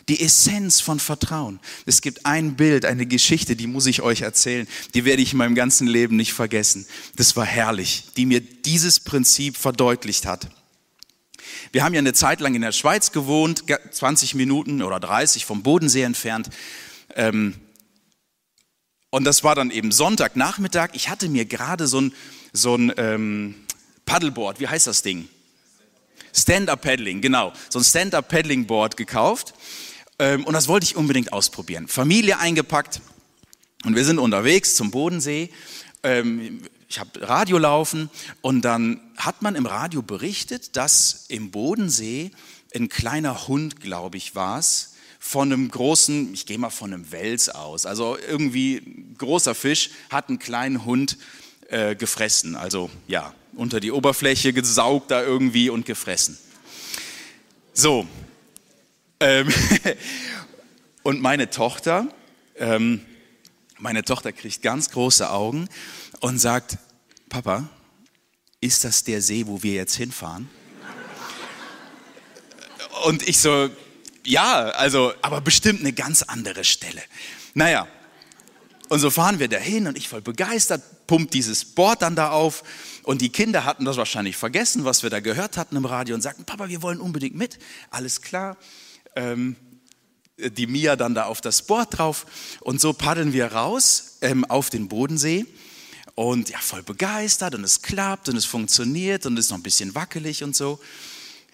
Die 0.07 0.21
Essenz 0.21 0.81
von 0.81 0.99
Vertrauen. 0.99 1.59
Es 1.85 2.01
gibt 2.01 2.25
ein 2.25 2.55
Bild, 2.55 2.85
eine 2.85 3.07
Geschichte, 3.07 3.55
die 3.55 3.65
muss 3.65 3.87
ich 3.87 4.01
euch 4.01 4.21
erzählen. 4.21 4.67
Die 4.93 5.03
werde 5.03 5.23
ich 5.23 5.31
in 5.31 5.39
meinem 5.39 5.55
ganzen 5.55 5.87
Leben 5.87 6.15
nicht 6.15 6.33
vergessen. 6.33 6.85
Das 7.15 7.35
war 7.35 7.45
herrlich, 7.45 8.05
die 8.15 8.27
mir 8.27 8.39
dieses 8.39 8.99
Prinzip 8.99 9.57
verdeutlicht 9.57 10.25
hat. 10.27 10.49
Wir 11.71 11.83
haben 11.83 11.93
ja 11.93 11.99
eine 11.99 12.13
Zeit 12.13 12.39
lang 12.39 12.53
in 12.55 12.61
der 12.61 12.71
Schweiz 12.71 13.11
gewohnt, 13.11 13.63
20 13.91 14.35
Minuten 14.35 14.81
oder 14.81 14.99
30 14.99 15.45
vom 15.45 15.63
Bodensee 15.63 16.03
entfernt. 16.03 16.49
Ähm, 17.15 17.55
und 19.09 19.23
das 19.23 19.43
war 19.43 19.55
dann 19.55 19.71
eben 19.71 19.91
Sonntagnachmittag. 19.91 20.89
Ich 20.93 21.09
hatte 21.09 21.29
mir 21.29 21.45
gerade 21.45 21.87
so 21.87 22.01
ein, 22.01 22.13
so 22.53 22.75
ein 22.75 22.93
ähm, 22.97 23.55
Paddleboard, 24.05 24.59
wie 24.59 24.67
heißt 24.67 24.87
das 24.87 25.01
Ding? 25.01 25.29
Stand-Up-Paddling, 26.33 27.21
genau. 27.21 27.53
So 27.69 27.79
ein 27.79 27.85
Stand-Up-Paddling-Board 27.85 28.97
gekauft. 28.97 29.53
Ähm, 30.19 30.45
und 30.45 30.53
das 30.53 30.67
wollte 30.67 30.85
ich 30.85 30.95
unbedingt 30.95 31.33
ausprobieren. 31.33 31.87
Familie 31.87 32.39
eingepackt 32.39 33.01
und 33.83 33.95
wir 33.95 34.05
sind 34.05 34.19
unterwegs 34.19 34.75
zum 34.75 34.91
Bodensee. 34.91 35.49
Ähm, 36.03 36.61
ich 36.87 36.99
habe 36.99 37.27
Radio 37.27 37.57
laufen 37.57 38.09
und 38.41 38.61
dann 38.61 39.01
hat 39.17 39.41
man 39.41 39.55
im 39.55 39.65
Radio 39.65 40.01
berichtet, 40.01 40.75
dass 40.75 41.25
im 41.27 41.51
Bodensee 41.51 42.31
ein 42.73 42.89
kleiner 42.89 43.47
Hund, 43.47 43.81
glaube 43.81 44.17
ich, 44.17 44.35
war 44.35 44.59
es, 44.59 44.93
von 45.19 45.51
einem 45.51 45.69
großen, 45.71 46.33
ich 46.33 46.45
gehe 46.45 46.59
mal 46.59 46.69
von 46.69 46.93
einem 46.93 47.11
Wels 47.11 47.49
aus, 47.49 47.87
also 47.87 48.15
irgendwie 48.29 48.83
großer 49.17 49.55
Fisch 49.55 49.89
hat 50.11 50.29
einen 50.29 50.37
kleinen 50.37 50.85
Hund 50.85 51.17
äh, 51.69 51.95
gefressen. 51.95 52.55
Also 52.55 52.91
ja, 53.07 53.33
unter 53.55 53.79
die 53.79 53.91
Oberfläche 53.91 54.53
gesaugt 54.53 55.09
da 55.09 55.23
irgendwie 55.23 55.69
und 55.69 55.85
gefressen. 55.85 56.37
So. 57.73 58.05
Ähm, 59.25 59.51
und 61.03 61.19
meine 61.19 61.49
Tochter, 61.49 62.07
ähm, 62.57 63.03
meine 63.79 64.03
Tochter 64.03 64.31
kriegt 64.31 64.61
ganz 64.61 64.91
große 64.91 65.31
Augen 65.31 65.67
und 66.19 66.37
sagt, 66.37 66.77
Papa, 67.27 67.67
ist 68.61 68.83
das 68.83 69.03
der 69.03 69.23
See, 69.23 69.47
wo 69.47 69.63
wir 69.63 69.73
jetzt 69.73 69.95
hinfahren? 69.95 70.47
Und 73.05 73.27
ich 73.27 73.39
so, 73.39 73.69
ja, 74.23 74.69
also, 74.69 75.11
aber 75.23 75.41
bestimmt 75.41 75.79
eine 75.79 75.91
ganz 75.91 76.21
andere 76.21 76.63
Stelle. 76.63 77.01
Naja, 77.55 77.87
und 78.89 78.99
so 78.99 79.09
fahren 79.09 79.39
wir 79.39 79.47
dahin 79.47 79.87
und 79.87 79.97
ich 79.97 80.07
voll 80.07 80.21
begeistert, 80.21 81.07
pumpt 81.07 81.33
dieses 81.33 81.65
Board 81.65 82.03
dann 82.03 82.15
da 82.15 82.29
auf 82.29 82.63
und 83.01 83.21
die 83.21 83.29
Kinder 83.29 83.65
hatten 83.65 83.85
das 83.85 83.97
wahrscheinlich 83.97 84.37
vergessen, 84.37 84.85
was 84.85 85.01
wir 85.01 85.09
da 85.09 85.19
gehört 85.19 85.57
hatten 85.57 85.75
im 85.75 85.85
Radio 85.85 86.13
und 86.13 86.21
sagten, 86.21 86.45
Papa, 86.45 86.69
wir 86.69 86.83
wollen 86.83 86.99
unbedingt 86.99 87.35
mit. 87.35 87.57
Alles 87.89 88.21
klar. 88.21 88.57
Ähm, 89.15 89.55
die 90.37 90.67
Mia 90.67 90.95
dann 90.95 91.15
da 91.15 91.25
auf 91.25 91.39
das 91.39 91.61
Board 91.61 91.97
drauf 91.97 92.25
und 92.59 92.81
so 92.81 92.91
paddeln 92.93 93.31
wir 93.31 93.53
raus 93.53 94.17
ähm, 94.21 94.43
auf 94.45 94.69
den 94.69 94.89
Bodensee 94.89 95.45
und 96.15 96.49
ja, 96.49 96.59
voll 96.59 96.83
begeistert 96.83 97.55
und 97.55 97.63
es 97.63 97.81
klappt 97.81 98.29
und 98.29 98.35
es 98.35 98.45
funktioniert 98.45 99.25
und 99.25 99.37
es 99.37 99.45
ist 99.45 99.51
noch 99.51 99.57
ein 99.57 99.63
bisschen 99.63 99.95
wackelig 99.95 100.43
und 100.43 100.55
so. 100.55 100.79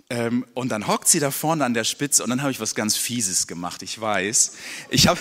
Ähm, 0.09 0.45
und 0.55 0.69
dann 0.69 0.87
hockt 0.87 1.07
sie 1.07 1.19
da 1.19 1.31
vorne 1.31 1.63
an 1.63 1.73
der 1.73 1.83
Spitze 1.83 2.23
und 2.23 2.29
dann 2.29 2.41
habe 2.41 2.51
ich 2.51 2.59
was 2.59 2.75
ganz 2.75 2.97
Fieses 2.97 3.47
gemacht, 3.47 3.81
ich 3.81 3.99
weiß. 3.99 4.53
Ich 4.89 5.07
habe 5.07 5.19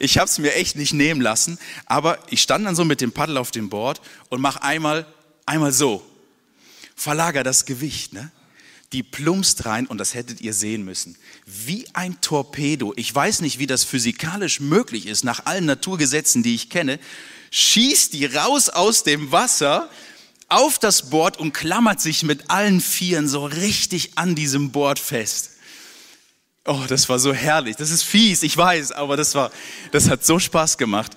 es 0.00 0.38
mir 0.38 0.54
echt 0.54 0.76
nicht 0.76 0.92
nehmen 0.92 1.20
lassen, 1.20 1.58
aber 1.86 2.18
ich 2.28 2.42
stand 2.42 2.66
dann 2.66 2.74
so 2.74 2.84
mit 2.84 3.00
dem 3.00 3.12
Paddel 3.12 3.36
auf 3.36 3.50
dem 3.50 3.68
Board 3.68 4.00
und 4.28 4.40
mache 4.40 4.62
einmal, 4.62 5.06
einmal 5.46 5.72
so. 5.72 6.04
Verlager 6.96 7.44
das 7.44 7.64
Gewicht, 7.64 8.12
ne? 8.12 8.32
Die 8.92 9.02
plumpst 9.02 9.66
rein 9.66 9.86
und 9.86 9.98
das 9.98 10.14
hättet 10.14 10.40
ihr 10.40 10.54
sehen 10.54 10.84
müssen. 10.84 11.16
Wie 11.44 11.86
ein 11.92 12.20
Torpedo. 12.20 12.94
Ich 12.96 13.14
weiß 13.14 13.42
nicht, 13.42 13.58
wie 13.58 13.66
das 13.66 13.84
physikalisch 13.84 14.60
möglich 14.60 15.06
ist, 15.06 15.24
nach 15.24 15.44
allen 15.44 15.66
Naturgesetzen, 15.66 16.42
die 16.42 16.54
ich 16.54 16.70
kenne. 16.70 16.98
Schießt 17.50 18.14
die 18.14 18.24
raus 18.24 18.70
aus 18.70 19.02
dem 19.02 19.30
Wasser 19.30 19.90
auf 20.48 20.78
das 20.78 21.10
Board 21.10 21.38
und 21.38 21.52
klammert 21.52 22.00
sich 22.00 22.22
mit 22.22 22.50
allen 22.50 22.80
Vieren 22.80 23.28
so 23.28 23.44
richtig 23.44 24.12
an 24.16 24.34
diesem 24.34 24.72
Board 24.72 24.98
fest. 24.98 25.50
Oh, 26.64 26.84
das 26.88 27.08
war 27.08 27.18
so 27.18 27.32
herrlich. 27.32 27.76
Das 27.76 27.90
ist 27.90 28.02
fies, 28.02 28.42
ich 28.42 28.56
weiß, 28.56 28.92
aber 28.92 29.16
das 29.16 29.34
war, 29.34 29.50
das 29.90 30.08
hat 30.08 30.24
so 30.24 30.38
Spaß 30.38 30.78
gemacht. 30.78 31.12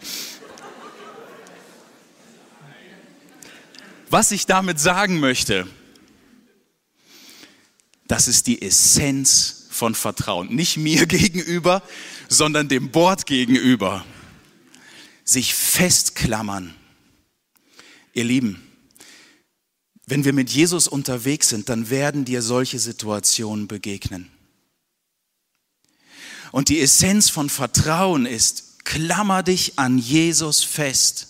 Was 4.10 4.32
ich 4.32 4.46
damit 4.46 4.80
sagen 4.80 5.22
möchte, 5.22 5.68
das 8.12 8.28
ist 8.28 8.48
die 8.48 8.62
Essenz 8.62 9.68
von 9.70 9.96
Vertrauen. 9.96 10.54
Nicht 10.54 10.76
mir 10.76 11.06
gegenüber, 11.08 11.82
sondern 12.28 12.68
dem 12.68 12.92
Board 12.92 13.26
gegenüber. 13.26 14.06
Sich 15.24 15.54
festklammern. 15.54 16.76
Ihr 18.12 18.26
Lieben, 18.26 18.62
wenn 20.08 20.26
wir 20.26 20.34
mit 20.34 20.50
Jesus 20.50 20.90
unterwegs 20.90 21.48
sind, 21.48 21.70
dann 21.70 21.90
werden 21.90 22.26
dir 22.26 22.42
solche 22.42 22.80
Situationen 22.80 23.70
begegnen. 23.70 24.30
Und 26.52 26.68
die 26.68 26.82
Essenz 26.82 27.30
von 27.30 27.50
Vertrauen 27.50 28.26
ist, 28.26 28.84
klammer 28.84 29.42
dich 29.42 29.80
an 29.80 29.98
Jesus 29.98 30.66
fest. 30.66 31.30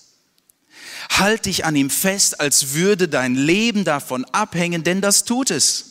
Halt 1.12 1.46
dich 1.46 1.64
an 1.64 1.76
ihm 1.76 1.92
fest, 1.92 2.40
als 2.40 2.74
würde 2.74 3.08
dein 3.08 3.36
Leben 3.36 3.84
davon 3.84 4.26
abhängen, 4.26 4.84
denn 4.84 5.00
das 5.00 5.26
tut 5.26 5.52
es. 5.52 5.91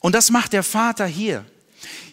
Und 0.00 0.14
das 0.14 0.30
macht 0.30 0.52
der 0.52 0.62
Vater 0.62 1.06
hier. 1.06 1.44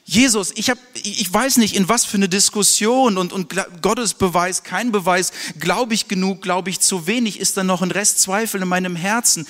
Jesus, 0.10 0.54
ich, 0.56 0.70
hab, 0.70 0.78
ich 0.94 1.34
weiß 1.34 1.58
nicht, 1.58 1.76
in 1.76 1.90
was 1.90 2.06
für 2.06 2.16
eine 2.16 2.30
Diskussion 2.30 3.18
und, 3.18 3.34
und 3.34 3.54
Gottes 3.82 4.14
Beweis, 4.14 4.64
kein 4.64 4.94
Beweis, 4.94 5.34
glaube 5.60 5.94
ich 5.94 6.08
genug, 6.08 6.42
glaube 6.42 6.70
ich 6.70 6.80
zu 6.80 7.08
wenig, 7.08 7.40
ist 7.40 7.58
da 7.58 7.64
noch 7.66 7.82
ein 7.82 7.92
Rest 7.92 8.22
Zweifel 8.22 8.62
in 8.62 8.70
meinem 8.70 8.96
Herzen. 8.96 9.46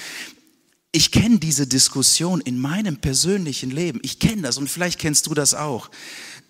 Ich 0.91 1.11
kenne 1.11 1.37
diese 1.37 1.67
Diskussion 1.67 2.41
in 2.41 2.59
meinem 2.59 2.97
persönlichen 2.97 3.69
Leben. 3.69 3.99
Ich 4.01 4.17
kenne 4.17 4.41
das 4.41 4.57
und 4.57 4.67
vielleicht 4.67 4.97
kennst 4.97 5.27
du 5.27 5.35
das 5.35 5.53
auch. 5.53 5.91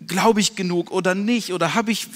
Glaube 0.05 0.39
ich 0.39 0.55
genug 0.55 0.89
oder 0.91 1.13
nicht? 1.13 1.51
Oder 1.51 1.73
habe 1.73 1.91
ich, 1.91 2.07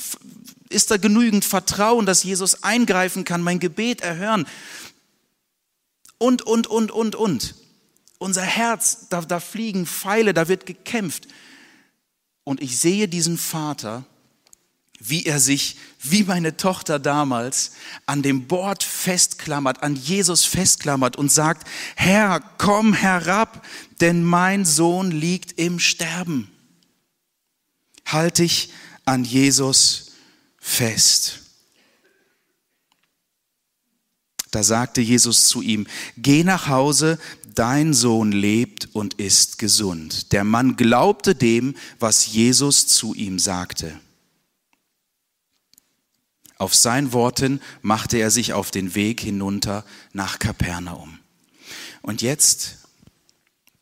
ist 0.69 0.91
da 0.91 0.97
genügend 0.97 1.43
Vertrauen, 1.43 2.05
dass 2.05 2.23
Jesus 2.23 2.63
eingreifen 2.63 3.25
kann, 3.25 3.41
mein 3.41 3.59
Gebet 3.59 3.99
erhören? 3.99 4.47
Und, 6.19 6.41
und, 6.43 6.67
und, 6.67 6.89
und, 6.89 7.15
und. 7.15 7.55
Unser 8.21 8.43
Herz, 8.43 9.07
da, 9.09 9.21
da 9.21 9.39
fliegen 9.39 9.87
Pfeile, 9.87 10.35
da 10.35 10.47
wird 10.47 10.67
gekämpft. 10.67 11.27
Und 12.43 12.61
ich 12.61 12.77
sehe 12.77 13.07
diesen 13.07 13.35
Vater, 13.35 14.05
wie 14.99 15.25
er 15.25 15.39
sich, 15.39 15.77
wie 15.99 16.21
meine 16.25 16.55
Tochter 16.55 16.99
damals, 16.99 17.71
an 18.05 18.21
dem 18.21 18.45
Bord 18.45 18.83
festklammert, 18.83 19.81
an 19.81 19.95
Jesus 19.95 20.45
festklammert 20.45 21.15
und 21.15 21.31
sagt, 21.31 21.67
Herr, 21.95 22.41
komm 22.59 22.93
herab, 22.93 23.65
denn 24.01 24.23
mein 24.23 24.65
Sohn 24.65 25.09
liegt 25.09 25.53
im 25.53 25.79
Sterben. 25.79 26.51
Halte 28.05 28.43
ich 28.43 28.71
an 29.03 29.23
Jesus 29.23 30.11
fest. 30.59 31.41
Da 34.51 34.63
sagte 34.63 34.99
Jesus 34.99 35.47
zu 35.47 35.61
ihm, 35.61 35.87
geh 36.17 36.43
nach 36.43 36.67
Hause, 36.67 37.17
dein 37.55 37.93
Sohn 37.93 38.31
lebt 38.31 38.89
und 38.93 39.15
ist 39.15 39.57
gesund. 39.57 40.31
Der 40.31 40.43
Mann 40.43 40.75
glaubte 40.75 41.35
dem, 41.35 41.75
was 41.99 42.27
Jesus 42.27 42.87
zu 42.87 43.13
ihm 43.13 43.39
sagte. 43.39 43.99
Auf 46.57 46.75
sein 46.75 47.11
Worten 47.11 47.59
machte 47.81 48.17
er 48.17 48.29
sich 48.29 48.53
auf 48.53 48.69
den 48.69 48.93
Weg 48.93 49.19
hinunter 49.21 49.83
nach 50.13 50.37
Kapernaum. 50.37 51.17
Und 52.01 52.21
jetzt 52.21 52.77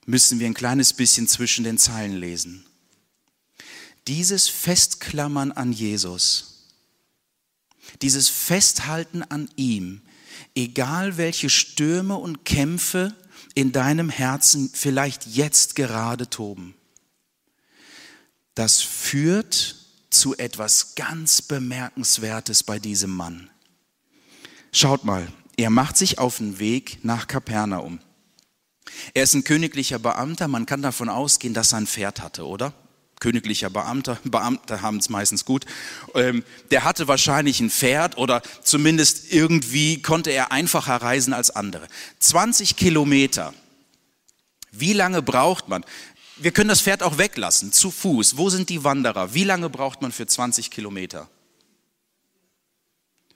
müssen 0.05 0.39
wir 0.39 0.47
ein 0.47 0.53
kleines 0.53 0.93
bisschen 0.93 1.27
zwischen 1.27 1.63
den 1.63 1.77
Zeilen 1.77 2.17
lesen. 2.17 2.65
Dieses 4.07 4.47
Festklammern 4.47 5.51
an 5.51 5.71
Jesus, 5.71 6.67
dieses 8.01 8.29
Festhalten 8.29 9.23
an 9.23 9.49
ihm, 9.55 10.01
egal 10.55 11.17
welche 11.17 11.49
Stürme 11.49 12.15
und 12.15 12.45
Kämpfe 12.45 13.15
in 13.59 13.73
deinem 13.73 14.09
Herzen 14.09 14.71
vielleicht 14.73 15.25
jetzt 15.27 15.75
gerade 15.75 16.29
toben. 16.29 16.75
Das 18.55 18.81
führt 18.81 19.75
zu 20.09 20.37
etwas 20.37 20.95
ganz 20.95 21.41
Bemerkenswertes 21.41 22.63
bei 22.63 22.79
diesem 22.79 23.09
Mann. 23.09 23.49
Schaut 24.71 25.03
mal, 25.03 25.27
er 25.57 25.71
macht 25.71 25.97
sich 25.97 26.19
auf 26.19 26.37
den 26.37 26.59
Weg 26.59 27.03
nach 27.03 27.27
Kapernaum. 27.27 27.99
Er 29.13 29.23
ist 29.23 29.33
ein 29.33 29.43
königlicher 29.43 29.99
Beamter, 29.99 30.47
man 30.47 30.65
kann 30.65 30.81
davon 30.81 31.09
ausgehen, 31.09 31.53
dass 31.53 31.73
er 31.73 31.79
ein 31.79 31.87
Pferd 31.87 32.21
hatte, 32.21 32.47
oder? 32.47 32.73
Königlicher 33.19 33.69
Beamter, 33.69 34.17
Beamte 34.23 34.81
haben 34.81 34.97
es 34.97 35.09
meistens 35.09 35.45
gut, 35.45 35.65
ähm, 36.15 36.43
der 36.71 36.83
hatte 36.83 37.07
wahrscheinlich 37.07 37.59
ein 37.59 37.69
Pferd 37.69 38.17
oder 38.17 38.41
zumindest 38.63 39.31
irgendwie 39.31 40.01
konnte 40.01 40.31
er 40.31 40.51
einfacher 40.51 40.95
reisen 40.95 41.33
als 41.33 41.51
andere. 41.51 41.87
20 42.19 42.75
Kilometer. 42.75 43.53
Wie 44.71 44.93
lange 44.93 45.21
braucht 45.21 45.67
man? 45.67 45.83
Wir 46.37 46.51
können 46.51 46.69
das 46.69 46.81
Pferd 46.81 47.03
auch 47.03 47.17
weglassen, 47.17 47.73
zu 47.73 47.91
Fuß. 47.91 48.37
Wo 48.37 48.49
sind 48.49 48.69
die 48.69 48.83
Wanderer? 48.83 49.33
Wie 49.33 49.43
lange 49.43 49.69
braucht 49.69 50.01
man 50.01 50.11
für 50.11 50.25
20 50.25 50.71
Kilometer? 50.71 51.29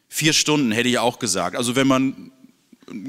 Vier 0.07 0.31
Stunden 0.31 0.71
hätte 0.71 0.89
ich 0.89 0.99
auch 0.99 1.19
gesagt. 1.19 1.57
Also 1.57 1.75
wenn 1.75 1.87
man 1.87 2.31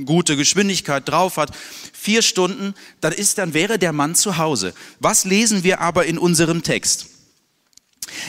gute 0.04 0.37
Geschwindigkeit 0.37 1.08
drauf 1.08 1.37
hat, 1.37 1.50
vier 1.92 2.22
Stunden, 2.22 2.74
dann 3.00 3.12
ist, 3.12 3.38
dann 3.38 3.54
wäre 3.54 3.78
der 3.78 3.92
Mann 3.92 4.14
zu 4.14 4.37
Hause. 4.37 4.74
Was 5.00 5.24
lesen 5.24 5.64
wir 5.64 5.80
aber 5.80 6.06
in 6.06 6.18
unserem 6.18 6.62
Text? 6.62 7.06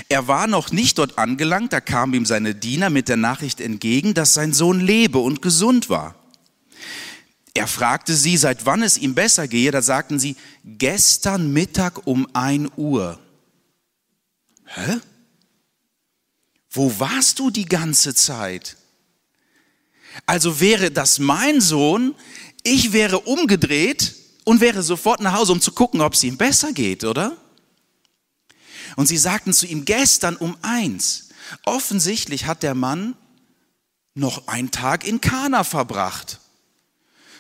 Er 0.10 0.28
war 0.28 0.48
noch 0.48 0.72
nicht 0.72 0.98
dort 0.98 1.18
angelangt, 1.18 1.74
da 1.74 1.82
kamen 1.82 2.14
ihm 2.14 2.26
seine 2.26 2.56
Diener 2.56 2.90
mit 2.90 3.10
der 3.10 3.18
Nachricht 3.18 3.62
entgegen, 3.62 4.14
dass 4.14 4.34
sein 4.34 4.54
Sohn 4.54 4.80
lebe 4.80 5.20
und 5.20 5.42
gesund 5.42 5.90
war. 5.90 6.16
Er 7.54 7.68
fragte 7.68 8.16
sie, 8.16 8.36
seit 8.36 8.66
wann 8.66 8.84
es 8.84 8.98
ihm 8.98 9.16
besser 9.16 9.48
gehe, 9.48 9.72
da 9.72 9.82
sagten 9.82 10.20
sie, 10.20 10.36
gestern 10.66 11.54
Mittag 11.54 12.06
um 12.06 12.28
ein 12.34 12.70
Uhr. 12.76 13.20
Hä? 14.66 14.98
Wo 16.70 17.00
warst 17.00 17.40
du 17.40 17.50
die 17.50 17.66
ganze 17.66 18.14
Zeit? 18.14 18.76
Also 20.26 20.60
wäre 20.60 20.92
das 20.92 21.20
mein 21.20 21.62
Sohn, 21.62 22.16
ich 22.64 22.94
wäre 22.94 23.20
umgedreht 23.20 24.16
und 24.44 24.62
wäre 24.62 24.84
sofort 24.84 25.22
nach 25.22 25.34
Hause, 25.34 25.52
um 25.52 25.62
zu 25.62 25.72
gucken, 25.72 26.02
ob 26.02 26.14
es 26.14 26.24
ihm 26.24 26.38
besser 26.38 26.74
geht, 26.74 27.04
oder? 27.04 27.38
Und 28.96 29.08
sie 29.08 29.18
sagten 29.18 29.54
zu 29.54 29.66
ihm 29.66 29.86
gestern 29.86 30.36
um 30.36 30.58
eins. 30.62 31.30
Offensichtlich 31.66 32.46
hat 32.46 32.64
der 32.64 32.76
Mann 32.76 33.16
noch 34.14 34.48
einen 34.48 34.72
Tag 34.72 35.06
in 35.06 35.22
Kana 35.22 35.64
verbracht. 35.64 36.40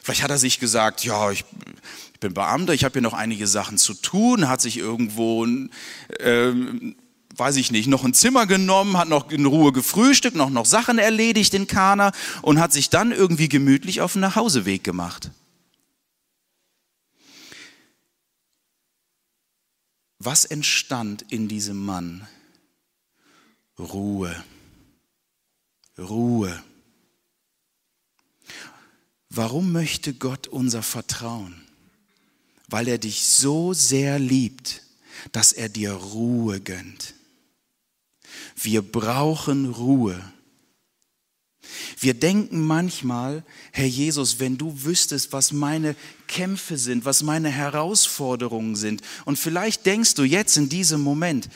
Vielleicht 0.03 0.21
hat 0.21 0.29
er 0.29 0.37
sich 0.37 0.59
gesagt, 0.59 1.03
ja, 1.03 1.31
ich, 1.31 1.45
ich 2.13 2.19
bin 2.19 2.33
Beamter, 2.33 2.73
ich 2.73 2.83
habe 2.83 2.93
hier 2.93 3.01
noch 3.01 3.13
einige 3.13 3.47
Sachen 3.47 3.77
zu 3.77 3.93
tun, 3.95 4.47
hat 4.47 4.61
sich 4.61 4.77
irgendwo, 4.77 5.45
äh, 5.45 6.53
weiß 7.37 7.55
ich 7.57 7.71
nicht, 7.71 7.87
noch 7.87 8.03
ein 8.03 8.13
Zimmer 8.13 8.45
genommen, 8.45 8.97
hat 8.97 9.09
noch 9.09 9.29
in 9.31 9.45
Ruhe 9.45 9.71
gefrühstückt, 9.71 10.35
noch, 10.35 10.49
noch 10.49 10.65
Sachen 10.65 10.99
erledigt 10.99 11.53
in 11.53 11.67
Kana 11.67 12.11
und 12.41 12.59
hat 12.59 12.73
sich 12.73 12.89
dann 12.89 13.11
irgendwie 13.11 13.49
gemütlich 13.49 14.01
auf 14.01 14.13
den 14.13 14.21
Nachhauseweg 14.21 14.83
gemacht. 14.83 15.31
Was 20.19 20.45
entstand 20.45 21.25
in 21.29 21.47
diesem 21.47 21.83
Mann? 21.83 22.27
Ruhe. 23.77 24.43
Ruhe. 25.97 26.63
Warum 29.29 29.71
möchte 29.71 30.13
Gott 30.13 30.47
unser 30.47 30.81
Vertrauen? 30.81 31.61
Weil 32.67 32.87
er 32.87 32.97
dich 32.97 33.27
so 33.27 33.73
sehr 33.73 34.17
liebt, 34.17 34.81
dass 35.31 35.51
er 35.51 35.69
dir 35.69 35.91
Ruhe 35.91 36.61
gönnt. 36.61 37.14
Wir 38.55 38.81
brauchen 38.81 39.69
Ruhe. 39.69 40.19
Wir 41.99 42.13
denken 42.13 42.61
manchmal, 42.61 43.43
Herr 43.71 43.87
Jesus, 43.87 44.39
wenn 44.39 44.57
du 44.57 44.83
wüsstest, 44.83 45.33
was 45.33 45.51
meine 45.51 45.95
Kämpfe 46.27 46.77
sind, 46.77 47.05
was 47.05 47.23
meine 47.23 47.49
Herausforderungen 47.49 48.75
sind, 48.75 49.01
und 49.25 49.39
vielleicht 49.39 49.85
denkst 49.85 50.15
du 50.15 50.23
jetzt 50.23 50.57
in 50.57 50.69
diesem 50.69 51.01
Moment, 51.01 51.49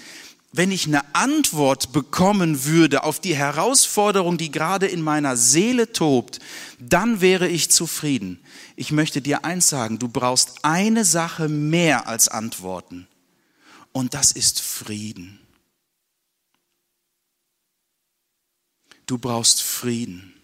wenn 0.51 0.71
ich 0.71 0.87
eine 0.87 1.03
Antwort 1.13 1.91
bekommen 1.91 2.65
würde 2.65 3.03
auf 3.03 3.19
die 3.19 3.35
Herausforderung, 3.35 4.37
die 4.39 4.49
gerade 4.49 4.87
in 4.87 5.01
meiner 5.01 5.37
Seele 5.37 5.93
tobt, 5.93 6.39
dann 6.79 7.21
wäre 7.21 7.47
ich 7.47 7.69
zufrieden. 7.69 8.39
Ich 8.75 8.91
möchte 8.91 9.21
dir 9.21 9.45
eins 9.45 9.69
sagen, 9.69 9.99
du 9.99 10.07
brauchst 10.07 10.65
eine 10.65 11.05
Sache 11.05 11.49
mehr 11.49 12.07
als 12.07 12.29
Antworten. 12.29 13.07
Und 13.91 14.15
das 14.15 14.31
ist 14.31 14.59
Frieden. 14.59 15.38
Du 19.09 19.17
brauchst 19.17 19.63
Frieden. 19.63 20.35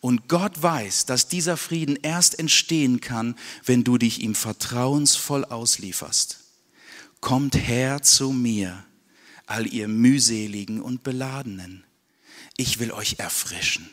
Und 0.00 0.28
Gott 0.28 0.60
weiß, 0.60 1.06
dass 1.06 1.28
dieser 1.28 1.56
Frieden 1.56 1.94
erst 1.94 2.36
entstehen 2.36 3.00
kann, 3.00 3.36
wenn 3.64 3.84
du 3.84 3.96
dich 3.96 4.20
ihm 4.20 4.34
vertrauensvoll 4.34 5.44
auslieferst. 5.44 6.40
Kommt 7.20 7.54
her 7.54 8.02
zu 8.02 8.32
mir, 8.32 8.84
all 9.46 9.72
ihr 9.72 9.86
mühseligen 9.86 10.80
und 10.80 11.04
beladenen. 11.04 11.84
Ich 12.56 12.80
will 12.80 12.90
euch 12.90 13.20
erfrischen. 13.20 13.88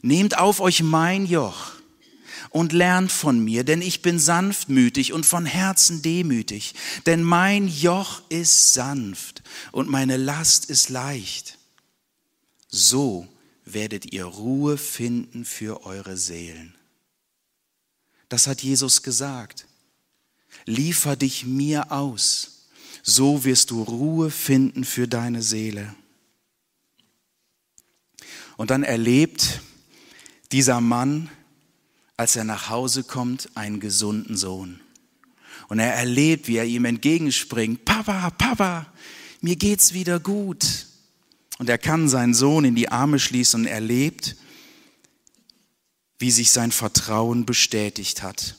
Nehmt 0.00 0.38
auf 0.38 0.58
euch 0.58 0.82
mein 0.82 1.26
Joch 1.26 1.74
und 2.52 2.72
lernt 2.72 3.10
von 3.10 3.42
mir, 3.42 3.64
denn 3.64 3.82
ich 3.82 4.02
bin 4.02 4.18
sanftmütig 4.18 5.12
und 5.12 5.26
von 5.26 5.46
Herzen 5.46 6.02
demütig. 6.02 6.74
Denn 7.06 7.22
mein 7.22 7.68
Joch 7.68 8.22
ist 8.28 8.74
sanft 8.74 9.42
und 9.72 9.88
meine 9.88 10.16
Last 10.16 10.66
ist 10.66 10.88
leicht. 10.88 11.58
So 12.68 13.26
werdet 13.64 14.12
ihr 14.12 14.24
Ruhe 14.24 14.76
finden 14.76 15.44
für 15.44 15.84
eure 15.84 16.16
Seelen. 16.16 16.74
Das 18.28 18.46
hat 18.46 18.62
Jesus 18.62 19.02
gesagt 19.02 19.66
liefer 20.66 21.16
dich 21.16 21.44
mir 21.44 21.90
aus, 21.92 22.66
so 23.02 23.44
wirst 23.44 23.70
du 23.70 23.82
Ruhe 23.82 24.30
finden 24.30 24.84
für 24.84 25.08
deine 25.08 25.42
Seele. 25.42 25.94
Und 28.56 28.70
dann 28.70 28.82
erlebt 28.82 29.60
dieser 30.52 30.80
Mann, 30.80 31.30
als 32.22 32.36
er 32.36 32.44
nach 32.44 32.68
Hause 32.68 33.02
kommt, 33.02 33.48
einen 33.56 33.80
gesunden 33.80 34.36
Sohn. 34.36 34.78
Und 35.66 35.80
er 35.80 35.92
erlebt, 35.92 36.46
wie 36.46 36.56
er 36.56 36.64
ihm 36.64 36.84
entgegenspringt, 36.84 37.84
Papa, 37.84 38.30
Papa, 38.30 38.92
mir 39.40 39.56
geht's 39.56 39.92
wieder 39.92 40.20
gut. 40.20 40.86
Und 41.58 41.68
er 41.68 41.78
kann 41.78 42.08
seinen 42.08 42.32
Sohn 42.32 42.64
in 42.64 42.76
die 42.76 42.90
Arme 42.90 43.18
schließen 43.18 43.62
und 43.62 43.66
erlebt, 43.66 44.36
wie 46.20 46.30
sich 46.30 46.52
sein 46.52 46.70
Vertrauen 46.70 47.44
bestätigt 47.44 48.22
hat. 48.22 48.54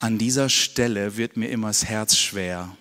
An 0.00 0.18
dieser 0.18 0.50
Stelle 0.50 1.16
wird 1.16 1.38
mir 1.38 1.48
immer 1.48 1.68
das 1.68 1.86
Herz 1.86 2.18
schwer. 2.18 2.76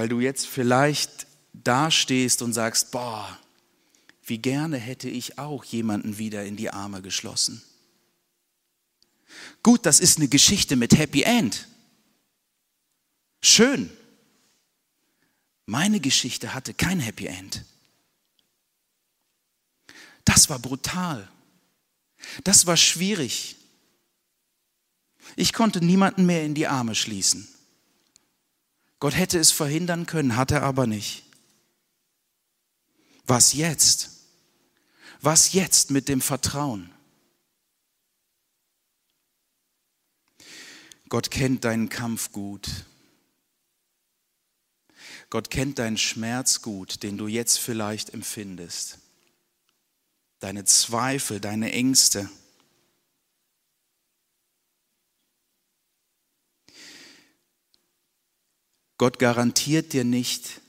Weil 0.00 0.08
du 0.08 0.20
jetzt 0.20 0.46
vielleicht 0.46 1.26
dastehst 1.52 2.40
und 2.40 2.54
sagst, 2.54 2.90
boah, 2.90 3.38
wie 4.22 4.38
gerne 4.38 4.78
hätte 4.78 5.10
ich 5.10 5.36
auch 5.38 5.62
jemanden 5.62 6.16
wieder 6.16 6.42
in 6.42 6.56
die 6.56 6.70
Arme 6.70 7.02
geschlossen. 7.02 7.62
Gut, 9.62 9.84
das 9.84 10.00
ist 10.00 10.16
eine 10.16 10.28
Geschichte 10.28 10.74
mit 10.76 10.96
Happy 10.96 11.24
End. 11.24 11.68
Schön. 13.42 13.90
Meine 15.66 16.00
Geschichte 16.00 16.54
hatte 16.54 16.72
kein 16.72 17.00
Happy 17.00 17.26
End. 17.26 17.66
Das 20.24 20.48
war 20.48 20.60
brutal. 20.60 21.30
Das 22.42 22.64
war 22.64 22.78
schwierig. 22.78 23.56
Ich 25.36 25.52
konnte 25.52 25.84
niemanden 25.84 26.24
mehr 26.24 26.42
in 26.42 26.54
die 26.54 26.68
Arme 26.68 26.94
schließen. 26.94 27.46
Gott 29.00 29.16
hätte 29.16 29.38
es 29.38 29.50
verhindern 29.50 30.06
können, 30.06 30.36
hat 30.36 30.50
er 30.50 30.62
aber 30.62 30.86
nicht. 30.86 31.24
Was 33.24 33.52
jetzt? 33.54 34.10
Was 35.20 35.52
jetzt 35.52 35.90
mit 35.90 36.08
dem 36.08 36.20
Vertrauen? 36.20 36.92
Gott 41.08 41.30
kennt 41.30 41.64
deinen 41.64 41.88
Kampf 41.88 42.30
gut. 42.30 42.68
Gott 45.28 45.50
kennt 45.50 45.78
deinen 45.78 45.98
Schmerz 45.98 46.62
gut, 46.62 47.02
den 47.02 47.18
du 47.18 47.26
jetzt 47.26 47.58
vielleicht 47.58 48.10
empfindest 48.14 49.00
deine 50.40 50.64
Zweifel, 50.64 51.38
deine 51.38 51.72
Ängste. 51.72 52.28
Gott 59.00 59.18
garantiert 59.18 59.94
dir 59.94 60.04
nicht 60.04 60.60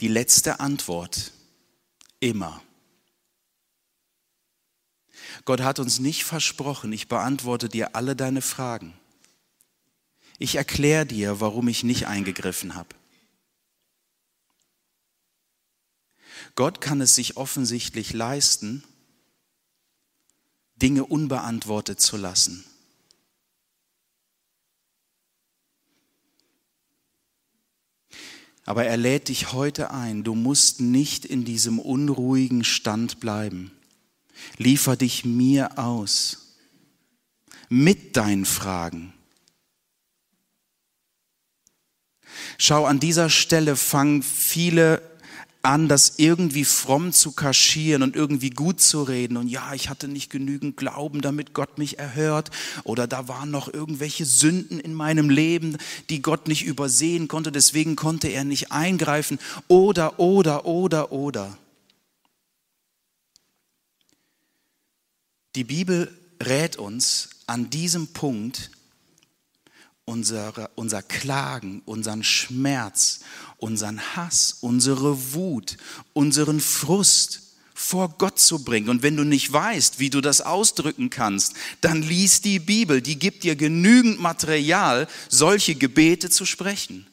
die 0.00 0.08
letzte 0.08 0.58
Antwort 0.58 1.30
immer. 2.18 2.60
Gott 5.44 5.60
hat 5.60 5.78
uns 5.78 6.00
nicht 6.00 6.24
versprochen, 6.24 6.92
ich 6.92 7.06
beantworte 7.06 7.68
dir 7.68 7.94
alle 7.94 8.16
deine 8.16 8.42
Fragen. 8.42 8.98
Ich 10.40 10.56
erkläre 10.56 11.06
dir, 11.06 11.38
warum 11.38 11.68
ich 11.68 11.84
nicht 11.84 12.08
eingegriffen 12.08 12.74
habe. 12.74 12.96
Gott 16.56 16.80
kann 16.80 17.00
es 17.00 17.14
sich 17.14 17.36
offensichtlich 17.36 18.12
leisten, 18.12 18.82
Dinge 20.74 21.04
unbeantwortet 21.04 22.00
zu 22.00 22.16
lassen. 22.16 22.64
Aber 28.64 28.84
er 28.84 28.96
lädt 28.96 29.28
dich 29.28 29.52
heute 29.52 29.90
ein, 29.90 30.24
du 30.24 30.34
musst 30.34 30.80
nicht 30.80 31.24
in 31.24 31.44
diesem 31.44 31.78
unruhigen 31.78 32.64
Stand 32.64 33.20
bleiben. 33.20 33.72
Liefer 34.56 34.96
dich 34.96 35.24
mir 35.24 35.78
aus 35.78 36.56
mit 37.68 38.16
deinen 38.16 38.44
Fragen. 38.44 39.12
Schau, 42.58 42.84
an 42.84 43.00
dieser 43.00 43.30
Stelle 43.30 43.76
fangen 43.76 44.22
viele 44.22 45.02
an, 45.64 45.88
das 45.88 46.14
irgendwie 46.18 46.64
fromm 46.64 47.12
zu 47.12 47.32
kaschieren 47.32 48.02
und 48.02 48.16
irgendwie 48.16 48.50
gut 48.50 48.80
zu 48.80 49.02
reden. 49.02 49.36
Und 49.36 49.48
ja, 49.48 49.72
ich 49.72 49.88
hatte 49.88 50.08
nicht 50.08 50.30
genügend 50.30 50.76
Glauben, 50.76 51.22
damit 51.22 51.54
Gott 51.54 51.78
mich 51.78 51.98
erhört. 51.98 52.50
Oder 52.84 53.06
da 53.06 53.28
waren 53.28 53.50
noch 53.50 53.72
irgendwelche 53.72 54.26
Sünden 54.26 54.78
in 54.78 54.94
meinem 54.94 55.30
Leben, 55.30 55.78
die 56.10 56.22
Gott 56.22 56.48
nicht 56.48 56.64
übersehen 56.64 57.28
konnte. 57.28 57.50
Deswegen 57.50 57.96
konnte 57.96 58.28
er 58.28 58.44
nicht 58.44 58.72
eingreifen. 58.72 59.38
Oder, 59.68 60.20
oder, 60.20 60.66
oder, 60.66 61.12
oder. 61.12 61.56
Die 65.56 65.64
Bibel 65.64 66.10
rät 66.42 66.76
uns 66.76 67.30
an 67.46 67.70
diesem 67.70 68.08
Punkt, 68.08 68.70
unsere, 70.06 70.70
unser 70.74 71.02
Klagen, 71.02 71.82
unseren 71.84 72.22
Schmerz, 72.22 73.20
unseren 73.56 74.00
Hass, 74.16 74.58
unsere 74.60 75.34
Wut, 75.34 75.76
unseren 76.12 76.60
Frust 76.60 77.40
vor 77.74 78.16
Gott 78.18 78.38
zu 78.38 78.62
bringen. 78.62 78.88
Und 78.88 79.02
wenn 79.02 79.16
du 79.16 79.24
nicht 79.24 79.52
weißt, 79.52 79.98
wie 79.98 80.10
du 80.10 80.20
das 80.20 80.40
ausdrücken 80.40 81.10
kannst, 81.10 81.54
dann 81.80 82.02
lies 82.02 82.40
die 82.40 82.60
Bibel. 82.60 83.02
Die 83.02 83.18
gibt 83.18 83.42
dir 83.42 83.56
genügend 83.56 84.20
Material, 84.20 85.08
solche 85.28 85.74
Gebete 85.74 86.30
zu 86.30 86.46
sprechen. 86.46 87.06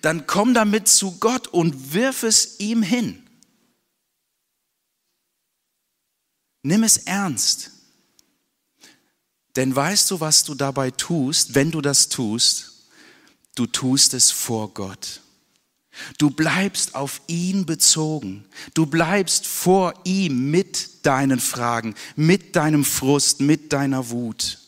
Dann 0.00 0.26
komm 0.26 0.54
damit 0.54 0.88
zu 0.88 1.18
Gott 1.18 1.48
und 1.48 1.92
wirf 1.92 2.22
es 2.22 2.60
ihm 2.60 2.82
hin. 2.82 3.26
Nimm 6.62 6.84
es 6.84 6.98
ernst. 6.98 7.72
Denn 9.60 9.76
weißt 9.76 10.10
du, 10.10 10.20
was 10.20 10.42
du 10.44 10.54
dabei 10.54 10.90
tust, 10.90 11.54
wenn 11.54 11.70
du 11.70 11.82
das 11.82 12.08
tust? 12.08 12.86
Du 13.54 13.66
tust 13.66 14.14
es 14.14 14.30
vor 14.30 14.72
Gott. 14.72 15.20
Du 16.16 16.30
bleibst 16.30 16.94
auf 16.94 17.20
ihn 17.26 17.66
bezogen. 17.66 18.46
Du 18.72 18.86
bleibst 18.86 19.46
vor 19.46 19.92
ihm 20.04 20.50
mit 20.50 21.04
deinen 21.04 21.38
Fragen, 21.38 21.94
mit 22.16 22.56
deinem 22.56 22.86
Frust, 22.86 23.42
mit 23.42 23.74
deiner 23.74 24.08
Wut. 24.08 24.60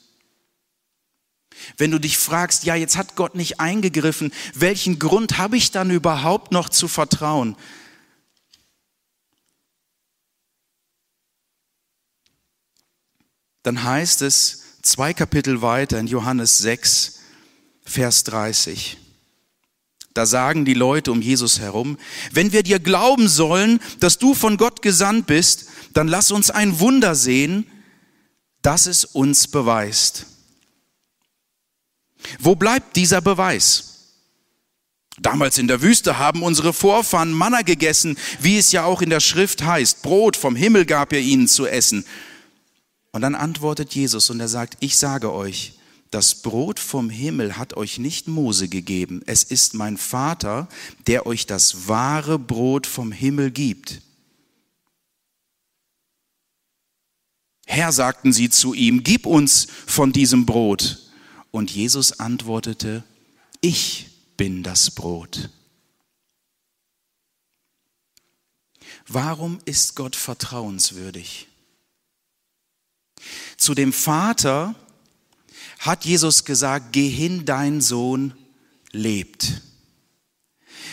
Wenn 1.79 1.91
du 1.91 1.99
dich 1.99 2.19
fragst, 2.19 2.65
ja, 2.65 2.75
jetzt 2.75 2.99
hat 2.99 3.17
Gott 3.17 3.35
nicht 3.35 3.61
eingegriffen, 3.61 4.31
welchen 4.53 4.99
Grund 4.99 5.39
habe 5.39 5.57
ich 5.57 5.71
dann 5.71 5.91
überhaupt 5.91 6.53
noch 6.53 6.69
zu 6.69 6.87
vertrauen? 6.87 7.57
Dann 13.63 13.85
heißt 13.85 14.21
es, 14.21 14.62
zwei 14.83 15.15
Kapitel 15.15 15.63
weiter 15.63 15.99
in 15.99 16.07
Johannes 16.07 16.59
6, 16.59 17.21
Vers 17.85 18.25
30. 18.25 18.99
Da 20.15 20.27
sagen 20.27 20.65
die 20.65 20.75
Leute 20.75 21.11
um 21.11 21.23
Jesus 21.23 21.61
herum, 21.61 21.97
wenn 22.33 22.53
wir 22.53 22.63
dir 22.63 22.79
glauben 22.79 23.29
sollen, 23.29 23.81
dass 24.01 24.19
du 24.19 24.35
von 24.35 24.59
Gott 24.59 24.83
gesandt 24.83 25.27
bist, 25.27 25.67
dann 25.95 26.09
lass 26.09 26.31
uns 26.31 26.51
ein 26.51 26.81
Wunder 26.81 27.15
sehen, 27.15 27.67
das 28.61 28.87
es 28.87 29.05
uns 29.05 29.49
beweist. 29.49 30.27
Wo 32.39 32.55
bleibt 32.55 32.97
dieser 32.97 33.21
Beweis? 33.21 33.89
Damals 35.19 35.59
in 35.59 35.69
der 35.69 35.83
Wüste 35.83 36.19
haben 36.19 36.43
unsere 36.43 36.73
Vorfahren 36.73 37.33
Manna 37.33 37.63
gegessen, 37.63 38.19
wie 38.41 38.59
es 38.59 38.73
ja 38.73 38.85
auch 38.85 39.03
in 39.03 39.11
der 39.11 39.21
Schrift 39.21 39.63
heißt. 39.63 40.03
Brot 40.03 40.37
vom 40.37 40.57
Himmel 40.57 40.85
gab 40.85 41.13
er 41.13 41.21
ihnen 41.21 41.49
zu 41.49 41.67
essen. 41.67 42.05
Und 43.13 43.21
dann 43.21 43.35
antwortet 43.35 43.95
Jesus 43.95 44.31
und 44.31 44.41
er 44.41 44.49
sagt, 44.49 44.79
ich 44.81 44.97
sage 44.97 45.33
euch, 45.33 45.75
das 46.11 46.43
Brot 46.43 46.79
vom 46.79 47.09
Himmel 47.09 47.57
hat 47.57 47.77
euch 47.77 47.99
nicht 47.99 48.29
Mose 48.29 48.69
gegeben, 48.69 49.23
es 49.27 49.45
ist 49.45 49.75
mein 49.75 49.97
Vater, 49.97 50.69
der 51.07 51.27
euch 51.27 51.47
das 51.47 51.89
wahre 51.89 52.39
Brot 52.39 52.87
vom 52.87 53.13
Himmel 53.13 53.51
gibt. 53.51 54.03
Herr, 57.67 57.93
sagten 57.93 58.33
sie 58.33 58.51
zu 58.51 58.75
ihm, 58.75 59.03
gib 59.03 59.25
uns 59.25 59.67
von 59.87 60.13
diesem 60.13 60.45
Brot. 60.45 60.99
Und 61.51 61.71
Jesus 61.71 62.19
antwortete, 62.19 63.05
ich 63.61 64.11
bin 64.37 64.63
das 64.63 64.91
Brot. 64.91 65.49
Warum 69.07 69.59
ist 69.65 69.97
Gott 69.97 70.17
vertrauenswürdig? 70.17 71.49
Zu 73.57 73.75
dem 73.75 73.93
Vater 73.93 74.75
hat 75.79 76.05
Jesus 76.05 76.45
gesagt, 76.45 76.93
geh 76.93 77.09
hin, 77.09 77.45
dein 77.45 77.81
Sohn 77.81 78.35
lebt. 78.93 79.63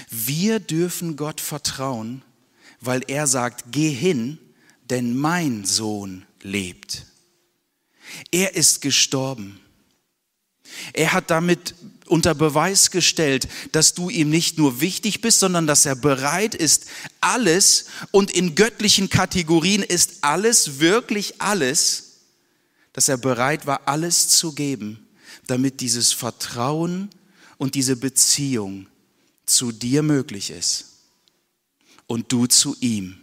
Wir 0.10 0.60
dürfen 0.60 1.16
Gott 1.16 1.42
vertrauen, 1.42 2.24
weil 2.82 3.04
er 3.08 3.28
sagt, 3.28 3.66
geh 3.72 3.92
hin, 3.92 4.40
denn 4.90 5.16
mein 5.16 5.66
Sohn 5.66 6.26
lebt. 6.42 7.06
Er 8.32 8.56
ist 8.56 8.82
gestorben. 8.82 9.60
Er 10.94 11.14
hat 11.14 11.30
damit 11.30 11.76
unter 12.08 12.34
Beweis 12.34 12.90
gestellt, 12.90 13.48
dass 13.72 13.94
du 13.94 14.10
ihm 14.10 14.30
nicht 14.30 14.58
nur 14.58 14.82
wichtig 14.82 15.22
bist, 15.22 15.40
sondern 15.40 15.68
dass 15.68 15.86
er 15.86 15.96
bereit 15.96 16.56
ist, 16.56 16.86
alles 17.22 17.86
und 18.12 18.32
in 18.32 18.56
göttlichen 18.56 19.10
Kategorien 19.10 19.84
ist 19.84 20.24
alles, 20.24 20.80
wirklich 20.80 21.40
alles, 21.42 22.09
dass 23.00 23.08
er 23.08 23.18
bereit 23.18 23.66
war, 23.66 23.88
alles 23.88 24.28
zu 24.28 24.52
geben, 24.52 25.08
damit 25.48 25.80
dieses 25.80 26.12
Vertrauen 26.12 27.10
und 27.58 27.76
diese 27.76 27.96
Beziehung 27.96 28.90
zu 29.46 29.72
dir 29.72 30.04
möglich 30.04 30.50
ist 30.50 30.98
und 32.08 32.30
du 32.34 32.46
zu 32.46 32.76
ihm. 32.82 33.22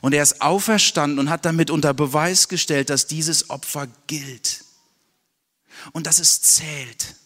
Und 0.00 0.14
er 0.14 0.22
ist 0.22 0.42
auferstanden 0.42 1.18
und 1.18 1.28
hat 1.28 1.44
damit 1.44 1.70
unter 1.70 1.92
Beweis 1.92 2.46
gestellt, 2.46 2.88
dass 2.88 3.08
dieses 3.08 3.50
Opfer 3.50 3.88
gilt 4.06 4.64
und 5.90 6.06
dass 6.06 6.20
es 6.20 6.42
zählt. 6.42 7.16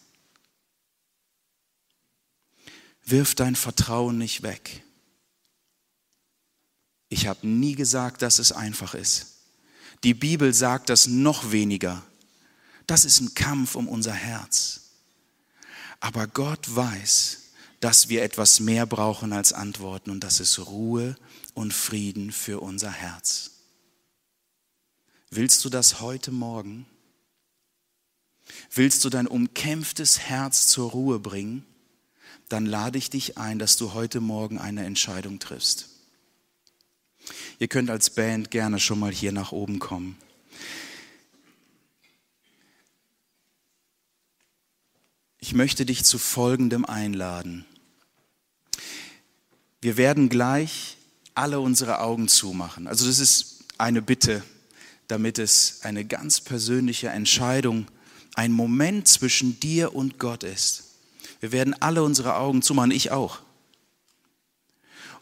Wirf 3.05 3.35
dein 3.35 3.55
Vertrauen 3.55 4.17
nicht 4.17 4.41
weg. 4.41 4.83
Ich 7.09 7.27
habe 7.27 7.45
nie 7.45 7.75
gesagt, 7.75 8.23
dass 8.23 8.39
es 8.39 8.51
einfach 8.51 8.95
ist. 8.95 9.30
Die 10.03 10.13
Bibel 10.13 10.53
sagt 10.53 10.89
das 10.89 11.07
noch 11.07 11.51
weniger. 11.51 12.01
Das 12.87 13.05
ist 13.05 13.21
ein 13.21 13.33
Kampf 13.35 13.75
um 13.75 13.87
unser 13.87 14.13
Herz. 14.13 14.81
Aber 15.99 16.27
Gott 16.27 16.75
weiß, 16.75 17.37
dass 17.79 18.09
wir 18.09 18.23
etwas 18.23 18.59
mehr 18.59 18.85
brauchen 18.85 19.33
als 19.33 19.53
Antworten 19.53 20.09
und 20.09 20.23
das 20.23 20.39
ist 20.39 20.59
Ruhe 20.59 21.15
und 21.53 21.73
Frieden 21.73 22.31
für 22.31 22.59
unser 22.59 22.91
Herz. 22.91 23.51
Willst 25.29 25.63
du 25.63 25.69
das 25.69 26.01
heute 26.01 26.31
Morgen? 26.31 26.85
Willst 28.73 29.05
du 29.05 29.09
dein 29.09 29.27
umkämpftes 29.27 30.19
Herz 30.19 30.67
zur 30.67 30.91
Ruhe 30.91 31.19
bringen? 31.19 31.65
Dann 32.49 32.65
lade 32.65 32.97
ich 32.97 33.09
dich 33.09 33.37
ein, 33.37 33.59
dass 33.59 33.77
du 33.77 33.93
heute 33.93 34.19
Morgen 34.19 34.59
eine 34.59 34.83
Entscheidung 34.83 35.39
triffst. 35.39 35.90
Ihr 37.59 37.67
könnt 37.67 37.89
als 37.89 38.09
Band 38.09 38.51
gerne 38.51 38.79
schon 38.79 38.99
mal 38.99 39.11
hier 39.11 39.31
nach 39.31 39.51
oben 39.51 39.79
kommen. 39.79 40.17
Ich 45.39 45.53
möchte 45.53 45.85
dich 45.85 46.03
zu 46.03 46.17
Folgendem 46.17 46.85
einladen. 46.85 47.65
Wir 49.81 49.97
werden 49.97 50.29
gleich 50.29 50.97
alle 51.33 51.59
unsere 51.59 51.99
Augen 51.99 52.27
zumachen. 52.27 52.87
Also 52.87 53.07
das 53.07 53.19
ist 53.19 53.63
eine 53.77 54.01
Bitte, 54.01 54.43
damit 55.07 55.39
es 55.39 55.79
eine 55.81 56.05
ganz 56.05 56.39
persönliche 56.39 57.09
Entscheidung, 57.09 57.87
ein 58.35 58.51
Moment 58.51 59.07
zwischen 59.07 59.59
dir 59.59 59.95
und 59.95 60.19
Gott 60.19 60.43
ist. 60.43 60.83
Wir 61.39 61.51
werden 61.51 61.73
alle 61.81 62.03
unsere 62.03 62.35
Augen 62.35 62.61
zumachen, 62.61 62.91
ich 62.91 63.11
auch. 63.11 63.39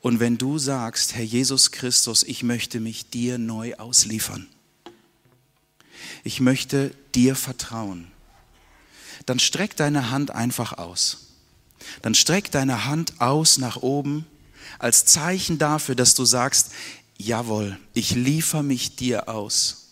Und 0.01 0.19
wenn 0.19 0.37
du 0.37 0.57
sagst, 0.57 1.15
Herr 1.15 1.23
Jesus 1.23 1.71
Christus, 1.71 2.23
ich 2.23 2.43
möchte 2.43 2.79
mich 2.79 3.09
dir 3.09 3.37
neu 3.37 3.75
ausliefern, 3.75 4.47
ich 6.23 6.39
möchte 6.39 6.95
dir 7.15 7.35
vertrauen, 7.35 8.11
dann 9.25 9.39
streck 9.39 9.75
deine 9.75 10.09
Hand 10.11 10.31
einfach 10.31 10.73
aus. 10.77 11.27
Dann 12.01 12.15
streck 12.15 12.51
deine 12.51 12.85
Hand 12.85 13.21
aus 13.21 13.57
nach 13.57 13.77
oben 13.77 14.25
als 14.79 15.05
Zeichen 15.05 15.57
dafür, 15.57 15.95
dass 15.95 16.13
du 16.13 16.25
sagst, 16.25 16.71
jawohl, 17.17 17.77
ich 17.93 18.11
liefere 18.11 18.63
mich 18.63 18.95
dir 18.95 19.27
aus. 19.29 19.87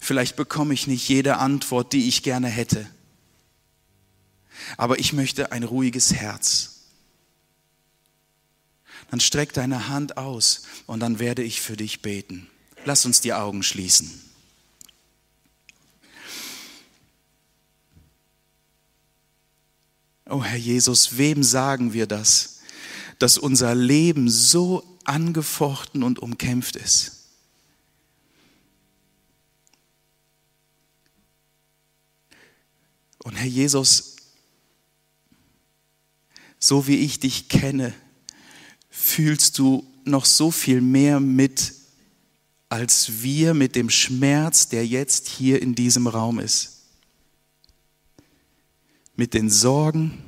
Vielleicht 0.00 0.36
bekomme 0.36 0.74
ich 0.74 0.86
nicht 0.86 1.08
jede 1.08 1.38
Antwort, 1.38 1.92
die 1.92 2.08
ich 2.08 2.22
gerne 2.22 2.48
hätte, 2.48 2.86
aber 4.76 4.98
ich 4.98 5.12
möchte 5.12 5.52
ein 5.52 5.64
ruhiges 5.64 6.14
Herz 6.14 6.77
dann 9.10 9.20
streck 9.20 9.52
deine 9.52 9.88
Hand 9.88 10.16
aus 10.16 10.62
und 10.86 11.00
dann 11.00 11.18
werde 11.18 11.42
ich 11.42 11.60
für 11.60 11.76
dich 11.76 12.02
beten. 12.02 12.48
Lass 12.84 13.06
uns 13.06 13.20
die 13.20 13.32
Augen 13.32 13.62
schließen. 13.62 14.22
Oh 20.26 20.44
Herr 20.44 20.58
Jesus, 20.58 21.16
wem 21.16 21.42
sagen 21.42 21.94
wir 21.94 22.06
das, 22.06 22.60
dass 23.18 23.38
unser 23.38 23.74
Leben 23.74 24.28
so 24.28 24.98
angefochten 25.04 26.02
und 26.02 26.18
umkämpft 26.18 26.76
ist? 26.76 27.14
Und 33.24 33.34
Herr 33.34 33.46
Jesus, 33.46 34.16
so 36.58 36.86
wie 36.86 36.96
ich 36.96 37.20
dich 37.20 37.48
kenne, 37.48 37.94
fühlst 39.00 39.58
du 39.58 39.86
noch 40.04 40.24
so 40.24 40.50
viel 40.50 40.80
mehr 40.80 41.20
mit 41.20 41.72
als 42.68 43.22
wir 43.22 43.54
mit 43.54 43.76
dem 43.76 43.88
Schmerz, 43.88 44.68
der 44.68 44.86
jetzt 44.86 45.28
hier 45.28 45.62
in 45.62 45.74
diesem 45.74 46.06
Raum 46.06 46.38
ist. 46.38 46.82
Mit 49.16 49.32
den 49.32 49.48
Sorgen, 49.48 50.22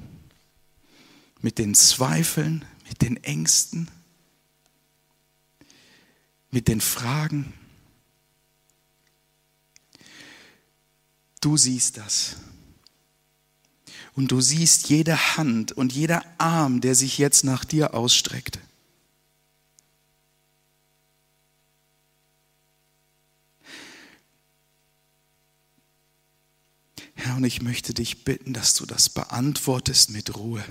mit 1.42 1.58
den 1.58 1.74
Zweifeln, 1.74 2.64
mit 2.88 3.02
den 3.02 3.22
Ängsten, 3.22 3.90
mit 6.50 6.66
den 6.66 6.80
Fragen. 6.80 7.52
Du 11.42 11.58
siehst 11.58 11.98
das. 11.98 12.36
Und 14.14 14.32
du 14.32 14.40
siehst 14.40 14.88
jede 14.88 15.36
Hand 15.36 15.72
und 15.72 15.92
jeder 15.92 16.24
Arm, 16.38 16.80
der 16.80 16.94
sich 16.94 17.18
jetzt 17.18 17.44
nach 17.44 17.64
dir 17.64 17.94
ausstreckt. 17.94 18.58
Herr, 27.14 27.36
und 27.36 27.44
ich 27.44 27.60
möchte 27.60 27.92
dich 27.92 28.24
bitten, 28.24 28.54
dass 28.54 28.74
du 28.74 28.86
das 28.86 29.10
beantwortest 29.10 30.10
mit 30.10 30.36
Ruhe 30.36 30.64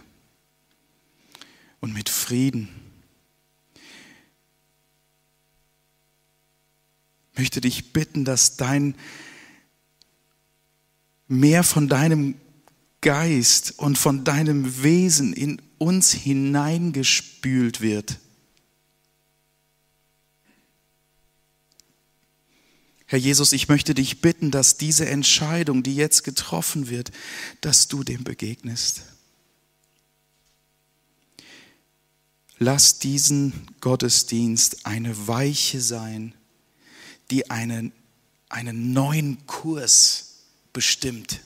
und 1.79 1.93
mit 1.93 2.09
Frieden. 2.09 2.69
Ich 7.33 7.39
möchte 7.39 7.61
dich 7.61 7.93
bitten, 7.93 8.25
dass 8.25 8.57
dein 8.57 8.95
mehr 11.27 11.63
von 11.63 11.87
deinem 11.87 12.35
Geist 13.01 13.73
und 13.77 13.97
von 13.97 14.23
deinem 14.23 14.83
Wesen 14.83 15.33
in 15.33 15.61
uns 15.77 16.11
hineingespült 16.11 17.81
wird. 17.81 18.19
Herr 23.05 23.17
Jesus, 23.17 23.53
ich 23.53 23.67
möchte 23.67 23.95
dich 23.95 24.21
bitten, 24.21 24.51
dass 24.51 24.77
diese 24.77 25.09
Entscheidung, 25.09 25.81
die 25.81 25.95
jetzt 25.95 26.23
getroffen 26.23 26.89
wird, 26.89 27.11
dass 27.61 27.87
du 27.87 28.03
dem 28.03 28.23
begegnest. 28.23 29.01
Lass 32.59 32.99
diesen 32.99 33.53
Gottesdienst 33.81 34.85
eine 34.85 35.27
Weiche 35.27 35.81
sein, 35.81 36.35
die 37.31 37.49
einen, 37.49 37.93
einen 38.49 38.91
neuen 38.93 39.43
Kurs 39.47 40.41
bestimmt. 40.71 41.39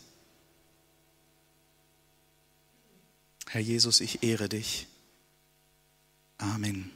Herr 3.54 3.62
Jesus, 3.62 4.01
ich 4.01 4.24
ehre 4.24 4.49
dich. 4.49 4.88
Amen. 6.39 6.89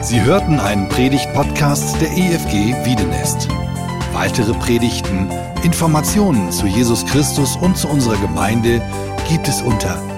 Sie 0.00 0.22
hörten 0.22 0.58
einen 0.58 0.88
Predigt-Podcast 0.88 2.00
der 2.00 2.10
EFG 2.10 2.74
Wiedenest. 2.86 3.48
Weitere 4.14 4.54
Predigten, 4.54 5.30
Informationen 5.62 6.50
zu 6.52 6.66
Jesus 6.66 7.04
Christus 7.04 7.54
und 7.56 7.76
zu 7.76 7.86
unserer 7.86 8.16
Gemeinde 8.16 8.80
gibt 9.28 9.46
es 9.46 9.60
unter 9.60 10.17